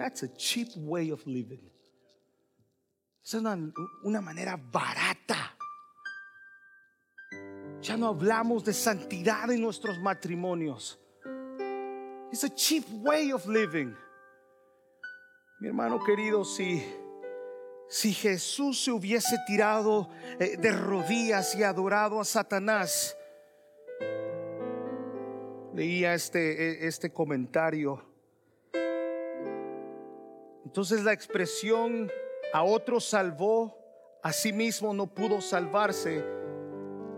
[0.01, 1.61] That's a cheap way of living.
[3.22, 3.55] Es una,
[4.03, 5.55] una manera barata.
[7.82, 10.98] Ya no hablamos de santidad en nuestros matrimonios.
[12.32, 13.94] It's a cheap way of living.
[15.61, 16.82] Mi hermano querido, si,
[17.86, 23.14] si Jesús se hubiese tirado eh, de rodillas y adorado a Satanás,
[25.74, 28.09] leía este, este comentario
[30.71, 32.09] entonces la expresión
[32.53, 33.77] a otro salvó,
[34.23, 36.25] a sí mismo no pudo salvarse,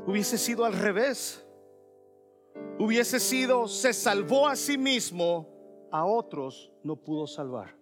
[0.06, 1.44] hubiese sido al revés.
[2.78, 7.76] Hubiese sido, se salvó a sí mismo, a otros no pudo salvar.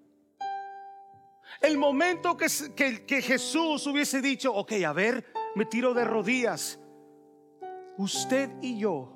[1.60, 6.80] El momento que, que, que Jesús hubiese dicho, ok, a ver, me tiro de rodillas,
[7.96, 9.12] usted y yo,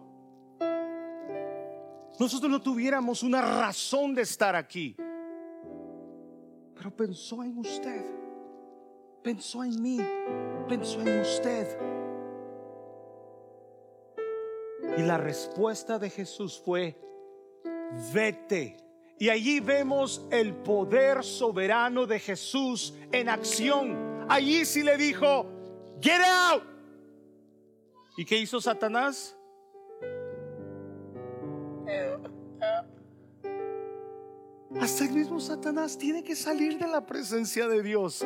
[2.21, 4.95] nosotros no tuviéramos una razón de estar aquí
[6.75, 8.05] pero pensó en usted,
[9.23, 9.99] pensó en mí,
[10.69, 11.79] pensó en usted.
[14.97, 16.97] Y la respuesta de Jesús fue,
[18.13, 18.77] vete.
[19.19, 24.27] Y allí vemos el poder soberano de Jesús en acción.
[24.29, 25.47] Allí sí le dijo,
[26.01, 26.63] get out.
[28.17, 29.37] ¿Y qué hizo Satanás?
[34.81, 38.25] Hasta el mismo Satanás tiene que salir de la presencia de Dios.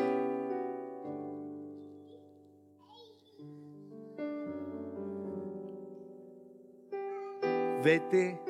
[7.84, 8.40] Vete,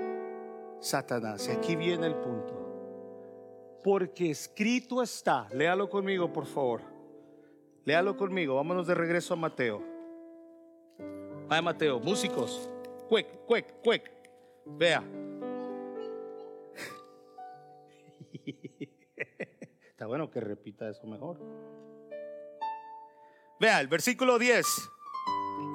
[0.80, 1.48] Satanás.
[1.48, 2.54] Y aquí viene el punto.
[3.84, 5.48] Porque escrito está.
[5.52, 6.80] Léalo conmigo, por favor.
[7.84, 8.54] Léalo conmigo.
[8.56, 9.82] Vámonos de regreso a Mateo.
[11.48, 12.68] Vaya Mateo, músicos.
[13.08, 14.10] Quick, quick, quick.
[14.66, 15.02] Vea.
[19.90, 21.38] Está bueno que repita eso mejor.
[23.60, 24.66] Vea el versículo 10.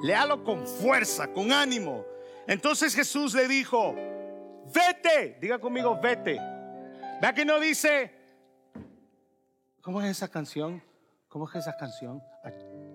[0.02, 2.04] Léalo con fuerza, con ánimo.
[2.46, 3.94] Entonces Jesús le dijo,
[4.74, 6.38] vete, diga conmigo, vete.
[7.20, 8.12] Vea que no dice,
[9.82, 10.82] ¿cómo es esa canción?
[11.28, 12.22] ¿Cómo es esa canción?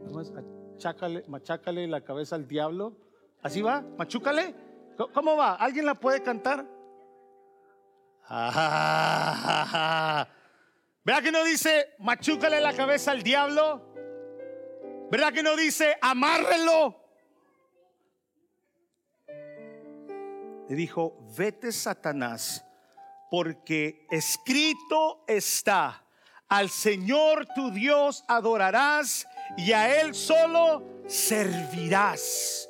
[0.08, 0.22] ¿Cómo
[1.28, 2.96] machácale la cabeza al diablo.
[3.42, 3.82] ¿Así va?
[3.98, 4.56] ¿Machúcale?
[5.14, 5.56] ¿Cómo va?
[5.56, 6.66] ¿Alguien la puede cantar?
[8.32, 10.28] Ah,
[11.04, 13.90] ¿Verdad que no dice machúcale la cabeza al diablo?
[15.10, 16.96] ¿Verdad que no dice amárrelo?
[20.70, 22.64] Le dijo, vete Satanás,
[23.32, 26.06] porque escrito está,
[26.48, 29.28] al Señor tu Dios adorarás
[29.58, 32.70] y a Él solo servirás.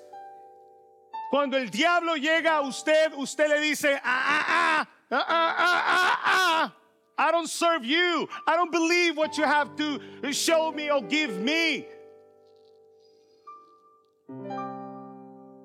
[1.30, 6.20] Cuando el diablo llega a usted, usted le dice, ah, ah, ah, ah, ah, ah,
[6.24, 6.76] ah,
[7.18, 8.28] I don't serve you.
[8.48, 10.00] I don't believe what you have to
[10.32, 11.86] show me or give me.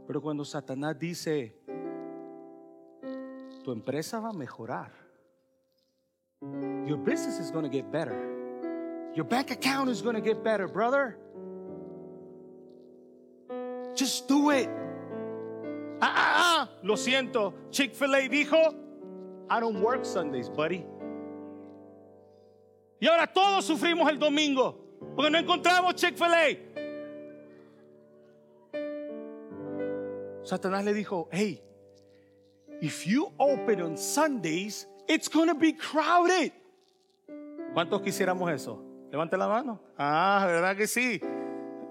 [0.07, 1.53] Pero cuando Satanás dice,
[3.62, 4.90] tu empresa va a mejorar.
[6.86, 8.18] Your business is going to get better.
[9.14, 11.16] Your bank account is going to get better, brother.
[13.95, 14.68] Just do it.
[16.03, 16.68] Ah, ah, ah.
[16.82, 17.55] Lo siento.
[17.70, 18.74] Chick-fil-A dijo,
[19.49, 20.84] I don't work Sundays, buddy.
[23.01, 24.78] Y ahora todos sufrimos el domingo
[25.14, 26.72] porque no encontramos Chick-fil-A.
[30.42, 31.62] Satanás le dijo, hey,
[32.80, 36.53] if you open on Sundays, it's going to be crowded.
[37.74, 38.80] ¿Cuántos quisiéramos eso?
[39.11, 39.80] Levante la mano.
[39.99, 41.20] Ah, ¿verdad que sí?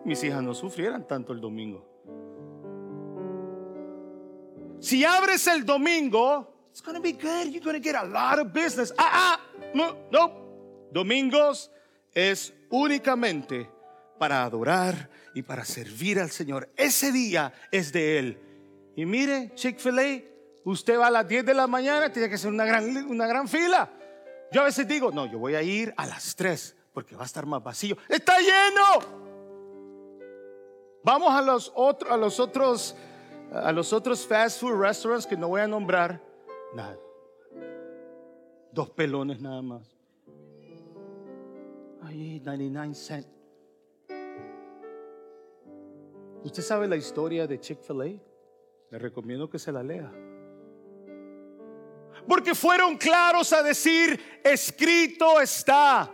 [0.05, 1.85] Mis hijas no sufrieran tanto el domingo.
[4.79, 7.53] Si abres el domingo, it's going to be good.
[7.53, 8.91] You're going to get a lot of business.
[8.97, 9.39] Ah, ah,
[9.75, 10.89] no, no.
[10.91, 11.69] Domingos
[12.15, 13.69] es únicamente
[14.17, 16.69] para adorar y para servir al Señor.
[16.75, 18.39] Ese día es de Él.
[18.95, 20.23] Y mire, Chick-fil-A,
[20.65, 23.47] usted va a las 10 de la mañana, tiene que ser una gran, una gran
[23.47, 23.91] fila.
[24.51, 27.25] Yo a veces digo, no, yo voy a ir a las 3 porque va a
[27.27, 27.97] estar más vacío.
[28.09, 29.21] Está lleno.
[31.03, 31.71] Vamos a los,
[32.09, 32.95] a los otros,
[33.51, 36.32] a los otros fast food restaurants que no voy a nombrar.
[36.75, 36.97] Nada.
[38.71, 39.87] Dos pelones nada más.
[42.01, 43.27] Ay, 99 cents.
[46.43, 48.19] ¿Usted sabe la historia de Chick-fil-A?
[48.91, 50.11] Le recomiendo que se la lea.
[52.27, 56.09] Porque fueron claros a decir, escrito está.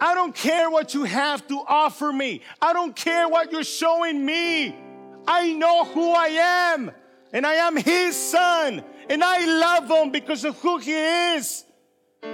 [0.00, 2.40] I don't care what you have to offer me.
[2.60, 4.74] I don't care what you're showing me.
[5.26, 6.28] I know who I
[6.74, 6.92] am.
[7.32, 8.84] And I am his son.
[9.08, 10.92] And I love him because of who he
[11.36, 11.64] is.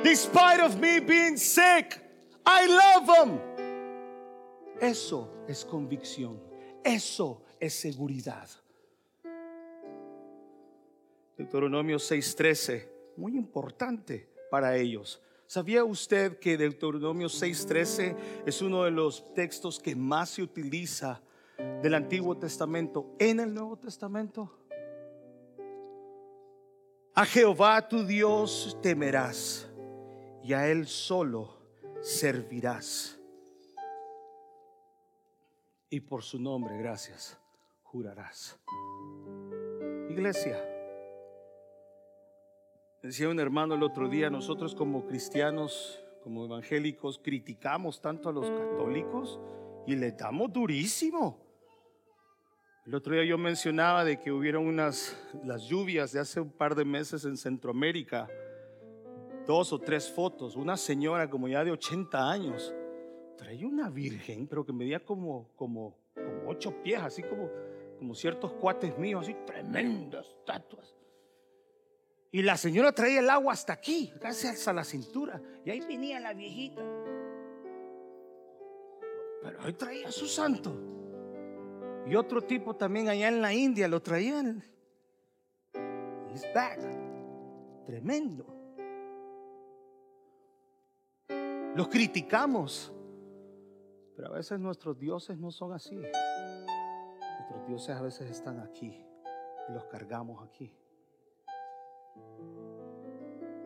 [0.02, 2.00] Despite of me being sick,
[2.44, 3.40] I love him.
[4.80, 6.40] Eso es convicción.
[6.82, 8.48] Eso es seguridad.
[11.36, 15.20] Deuteronomio 6:13, muy importante para ellos.
[15.46, 18.16] ¿Sabía usted que Deuteronomio 6:13
[18.46, 21.22] es uno de los textos que más se utiliza
[21.82, 24.63] del Antiguo Testamento en el Nuevo Testamento?
[27.16, 29.70] A Jehová tu Dios temerás
[30.42, 31.48] y a Él solo
[32.00, 33.20] servirás.
[35.90, 37.38] Y por su nombre, gracias,
[37.84, 38.58] jurarás.
[40.10, 40.60] Iglesia,
[43.00, 48.50] decía un hermano el otro día, nosotros como cristianos, como evangélicos, criticamos tanto a los
[48.50, 49.38] católicos
[49.86, 51.43] y le damos durísimo.
[52.86, 56.74] El otro día yo mencionaba de que hubieron unas, las lluvias de hace un par
[56.74, 58.28] de meses en Centroamérica,
[59.46, 62.74] dos o tres fotos, una señora como ya de 80 años,
[63.38, 67.50] traía una virgen, pero que medía como, como, como ocho pies, así como,
[67.98, 70.94] como ciertos cuates míos, así tremendas estatuas.
[72.32, 75.40] Y la señora traía el agua hasta aquí, casi hasta la cintura.
[75.64, 76.82] Y ahí venía la viejita.
[79.42, 81.03] Pero ahí traía su santo.
[82.06, 84.62] Y otro tipo también allá en la India lo traían.
[86.30, 86.80] He's back.
[87.86, 88.44] Tremendo.
[91.74, 92.92] Los criticamos.
[94.16, 95.96] Pero a veces nuestros dioses no son así.
[95.96, 99.04] Nuestros dioses a veces están aquí.
[99.68, 100.72] Y los cargamos aquí.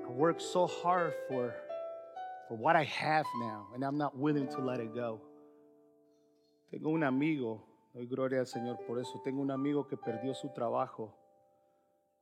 [0.08, 1.54] I work so hard for,
[2.48, 3.66] for what I have now.
[3.74, 5.20] And I'm not willing to let it go.
[6.70, 9.20] Tengo un amigo Doy gloria al Señor por eso.
[9.22, 11.14] Tengo un amigo que perdió su trabajo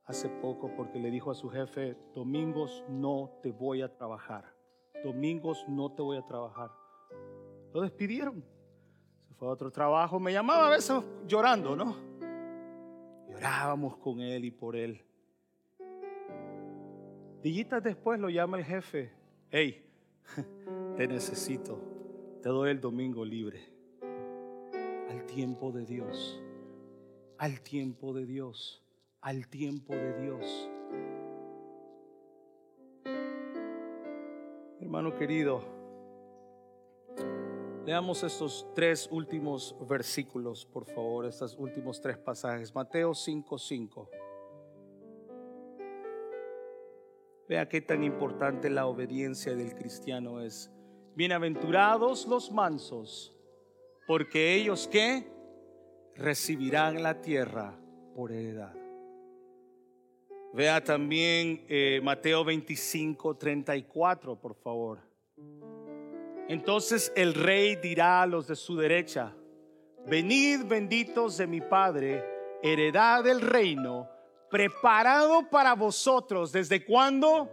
[0.05, 4.55] hace poco porque le dijo a su jefe, domingos no te voy a trabajar.
[5.03, 6.71] Domingos no te voy a trabajar.
[7.73, 8.43] Lo despidieron.
[9.27, 10.19] Se fue a otro trabajo.
[10.19, 11.95] Me llamaba a veces llorando, ¿no?
[13.29, 15.03] Llorábamos con él y por él.
[17.43, 19.11] Dillitas después lo llama el jefe.
[19.51, 19.85] Hey,
[20.97, 21.79] te necesito.
[22.41, 23.76] Te doy el domingo libre.
[25.09, 26.41] Al tiempo de Dios.
[27.37, 28.83] Al tiempo de Dios.
[29.21, 30.69] Al tiempo de Dios.
[34.81, 35.61] Hermano querido,
[37.85, 42.73] leamos estos tres últimos versículos, por favor, estos últimos tres pasajes.
[42.73, 44.09] Mateo 5:5.
[47.47, 50.69] Vea qué tan importante la obediencia del cristiano es.
[51.15, 53.36] Bienaventurados los mansos,
[54.07, 55.27] porque ellos que
[56.15, 57.77] recibirán la tierra
[58.15, 58.73] por heredad.
[60.53, 64.99] Vea también eh, Mateo 25, 34, por favor.
[66.47, 69.35] Entonces el rey dirá a los de su derecha,
[70.07, 72.23] venid benditos de mi Padre,
[72.63, 74.09] heredad del reino
[74.49, 76.53] preparado para vosotros.
[76.53, 77.51] ¿Desde cuándo?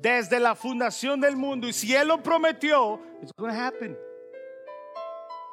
[0.00, 1.66] Desde la fundación del mundo.
[1.66, 3.98] Y si Él lo prometió, it's going to happen.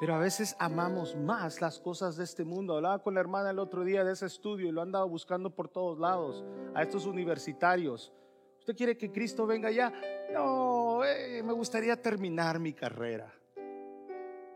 [0.01, 2.75] Pero a veces amamos más las cosas de este mundo.
[2.75, 5.53] Hablaba con la hermana el otro día de ese estudio y lo han andado buscando
[5.53, 6.43] por todos lados.
[6.73, 8.11] A estos universitarios.
[8.57, 9.93] ¿Usted quiere que Cristo venga ya?
[10.33, 13.31] No, eh, me gustaría terminar mi carrera.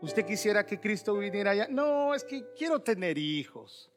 [0.00, 1.68] ¿Usted quisiera que Cristo viniera allá?
[1.70, 3.88] No, es que quiero tener hijos.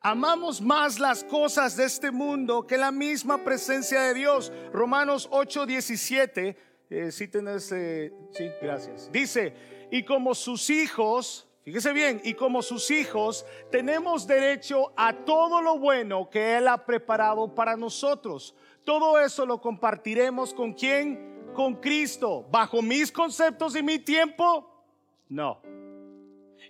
[0.00, 4.52] Amamos más las cosas de este mundo que la misma presencia de Dios.
[4.72, 6.56] Romanos 8, 17.
[6.90, 9.08] Eh, sí, tenés, eh, sí, gracias.
[9.12, 9.54] Dice,
[9.90, 15.78] y como sus hijos, fíjese bien, y como sus hijos, tenemos derecho a todo lo
[15.78, 18.54] bueno que Él ha preparado para nosotros.
[18.84, 21.50] Todo eso lo compartiremos con quién?
[21.54, 22.46] Con Cristo.
[22.50, 24.66] ¿Bajo mis conceptos y mi tiempo?
[25.28, 25.60] No.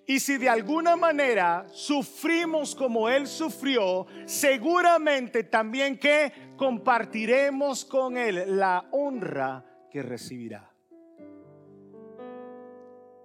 [0.06, 8.58] Y si de alguna manera sufrimos como Él sufrió, seguramente también que compartiremos con Él
[8.58, 10.69] la honra que recibirá.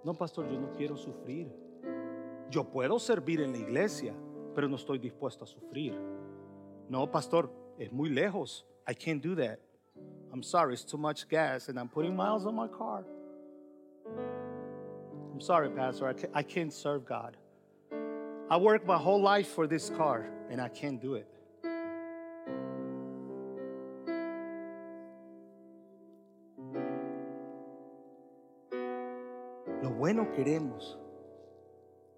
[0.05, 1.51] No, pastor, yo no quiero sufrir.
[2.51, 4.13] Yo puedo servir en la iglesia,
[4.53, 5.99] pero no estoy dispuesto a sufrir.
[6.87, 7.49] No, pastor,
[7.79, 8.65] es muy lejos.
[8.87, 9.59] I can't do that.
[10.31, 13.03] I'm sorry, it's too much gas and I'm putting miles on my car.
[15.33, 17.35] I'm sorry, Pastor, I can't, I can't serve God.
[18.47, 21.27] I worked my whole life for this car and I can't do it.
[30.05, 30.99] Bueno queremos.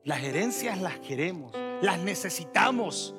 [0.04, 1.54] Las herencias las queremos.
[1.82, 3.16] Las necesitamos.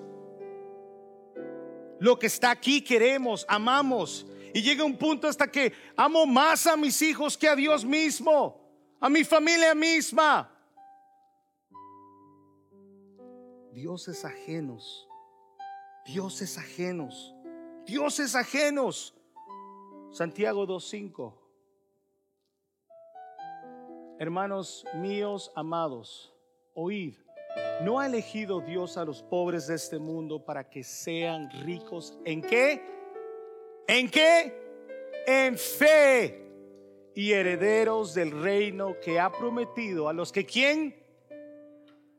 [1.99, 4.27] Lo que está aquí queremos, amamos.
[4.53, 8.61] Y llega un punto hasta que amo más a mis hijos que a Dios mismo,
[9.01, 10.55] a mi familia misma.
[13.73, 15.09] Dioses ajenos,
[16.05, 17.35] dioses ajenos,
[17.87, 19.14] dioses ajenos.
[20.11, 21.38] Santiago 2.5.
[24.21, 26.35] Hermanos míos amados,
[26.75, 27.14] oíd.
[27.83, 32.43] ¿No ha elegido Dios a los pobres de este mundo para que sean ricos en
[32.43, 32.83] qué?
[33.87, 34.61] ¿En qué?
[35.25, 36.51] En fe
[37.14, 40.97] y herederos del reino que ha prometido a los que quién?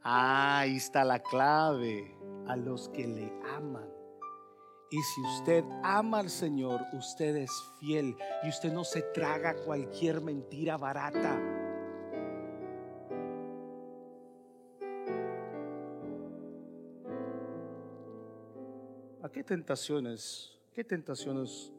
[0.02, 2.16] Ah, ahí está la clave,
[2.48, 3.90] a los que le aman.
[4.90, 10.22] Y si usted ama al Señor, usted es fiel y usted no se traga cualquier
[10.22, 11.59] mentira barata.
[19.30, 21.72] ¿A qué tentaciones, qué tentaciones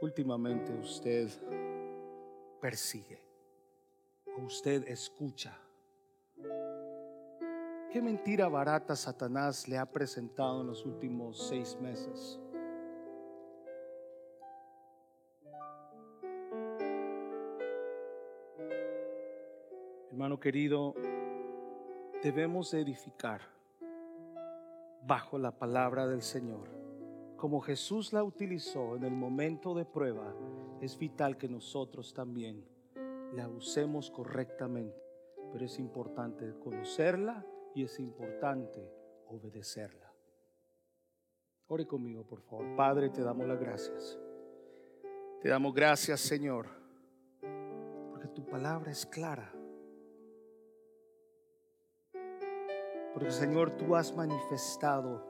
[0.00, 1.28] últimamente usted
[2.60, 3.20] persigue
[4.38, 5.58] o usted escucha?
[7.92, 12.38] ¿Qué mentira barata Satanás le ha presentado en los últimos seis meses?
[20.12, 20.94] Hermano querido,
[22.22, 23.55] debemos edificar
[25.06, 26.68] bajo la palabra del Señor.
[27.36, 30.34] Como Jesús la utilizó en el momento de prueba,
[30.80, 32.64] es vital que nosotros también
[33.34, 35.00] la usemos correctamente.
[35.52, 38.90] Pero es importante conocerla y es importante
[39.28, 40.12] obedecerla.
[41.68, 42.74] Ore conmigo, por favor.
[42.74, 44.18] Padre, te damos las gracias.
[45.40, 46.66] Te damos gracias, Señor,
[48.10, 49.55] porque tu palabra es clara.
[53.16, 55.24] Porque, Señor, tú has manifestado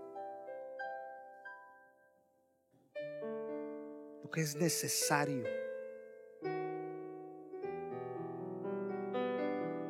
[4.25, 5.45] lo que es necesario.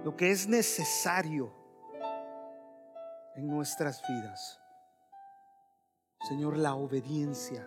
[0.05, 1.51] Lo que es necesario
[3.35, 4.61] en nuestras vidas.
[6.29, 7.67] Señor, la obediencia.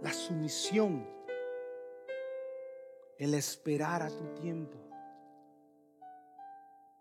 [0.00, 1.04] la sumisión,
[3.18, 4.78] el esperar a tu tiempo,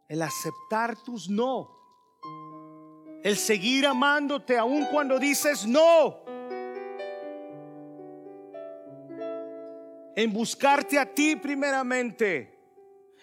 [0.07, 1.85] el aceptar tus no,
[3.26, 6.20] el seguir amándote aun cuando dices no,
[10.16, 12.54] en buscarte a ti primeramente.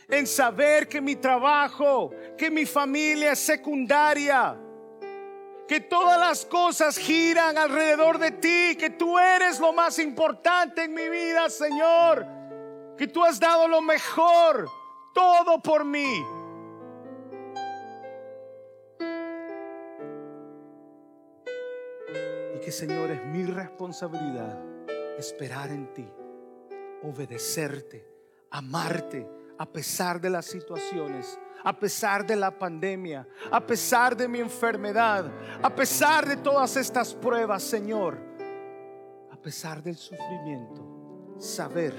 [0.08, 4.56] En saber que mi trabajo, que mi familia es secundaria,
[5.68, 10.94] que todas las cosas giran alrededor de ti, que tú eres lo más importante en
[10.94, 12.26] mi vida, Señor,
[12.98, 14.68] que tú has dado lo mejor,
[15.14, 16.41] todo por mí.
[22.72, 24.58] Señor, es mi responsabilidad
[25.18, 26.08] esperar en ti,
[27.02, 28.08] obedecerte,
[28.50, 34.40] amarte a pesar de las situaciones, a pesar de la pandemia, a pesar de mi
[34.40, 35.30] enfermedad,
[35.62, 38.18] a pesar de todas estas pruebas, Señor,
[39.30, 41.94] a pesar del sufrimiento, saber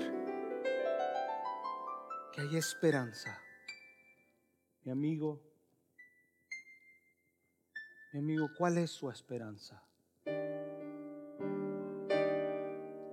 [2.34, 3.40] que hay esperanza.
[4.84, 5.40] Mi amigo,
[8.12, 9.82] mi amigo, ¿cuál es su esperanza?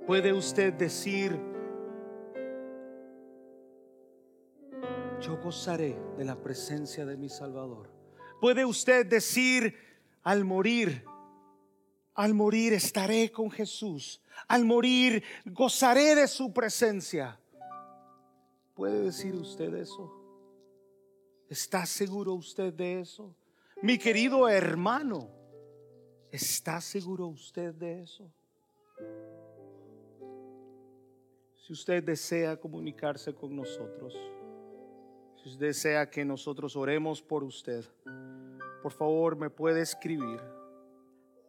[0.07, 1.39] ¿Puede usted decir,
[5.21, 7.91] yo gozaré de la presencia de mi Salvador.
[8.41, 9.75] Puede usted decir
[10.23, 11.05] al morir,
[12.15, 17.39] al morir estaré con Jesús, al morir gozaré de su presencia.
[18.75, 20.11] ¿Puede decir usted eso?
[21.49, 23.35] ¿Está seguro usted de eso?
[23.83, 25.29] Mi querido hermano,
[26.31, 28.31] ¿está seguro usted de eso?
[31.57, 34.15] Si usted desea comunicarse con nosotros,
[35.43, 37.85] si usted desea que nosotros oremos por usted,
[38.83, 40.41] por favor me puede escribir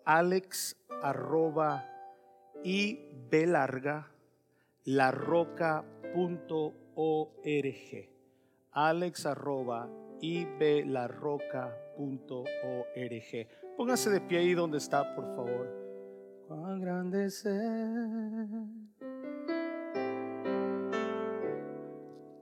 [0.05, 1.88] alex arroba
[2.63, 2.99] y
[3.32, 4.11] larga
[4.86, 5.11] la
[8.71, 9.89] alex arroba
[10.21, 10.45] y
[10.86, 13.47] la roca punto org
[13.82, 15.67] póngase de pie ahí donde está por favor.
[16.47, 17.43] Cuán grande es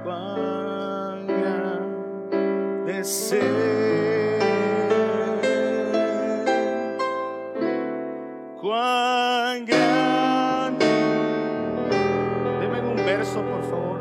[0.05, 3.35] cuán grande es
[8.61, 10.30] cuán grande
[13.17, 13.99] verso por favor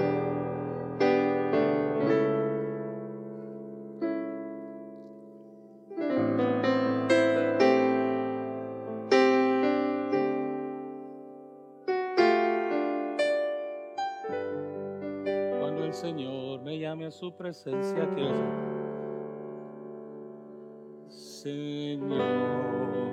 [15.59, 18.71] Cuando el Señor me llame a su presencia, quiero
[21.09, 23.10] Señor.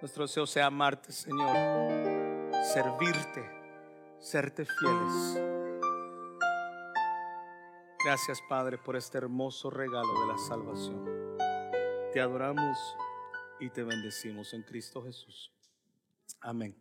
[0.00, 1.54] Nuestro deseo sea amarte, Señor,
[2.62, 3.42] servirte,
[4.18, 5.42] serte fieles.
[8.04, 11.38] Gracias, Padre, por este hermoso regalo de la salvación.
[12.12, 12.78] Te adoramos
[13.60, 15.50] y te bendecimos en Cristo Jesús.
[16.40, 16.76] Amén.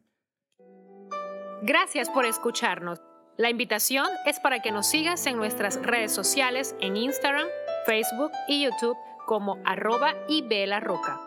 [1.62, 3.02] Gracias por escucharnos.
[3.38, 7.48] La invitación es para que nos sigas en nuestras redes sociales en Instagram,
[7.86, 10.44] Facebook y YouTube como arroba y
[10.80, 11.27] Roca.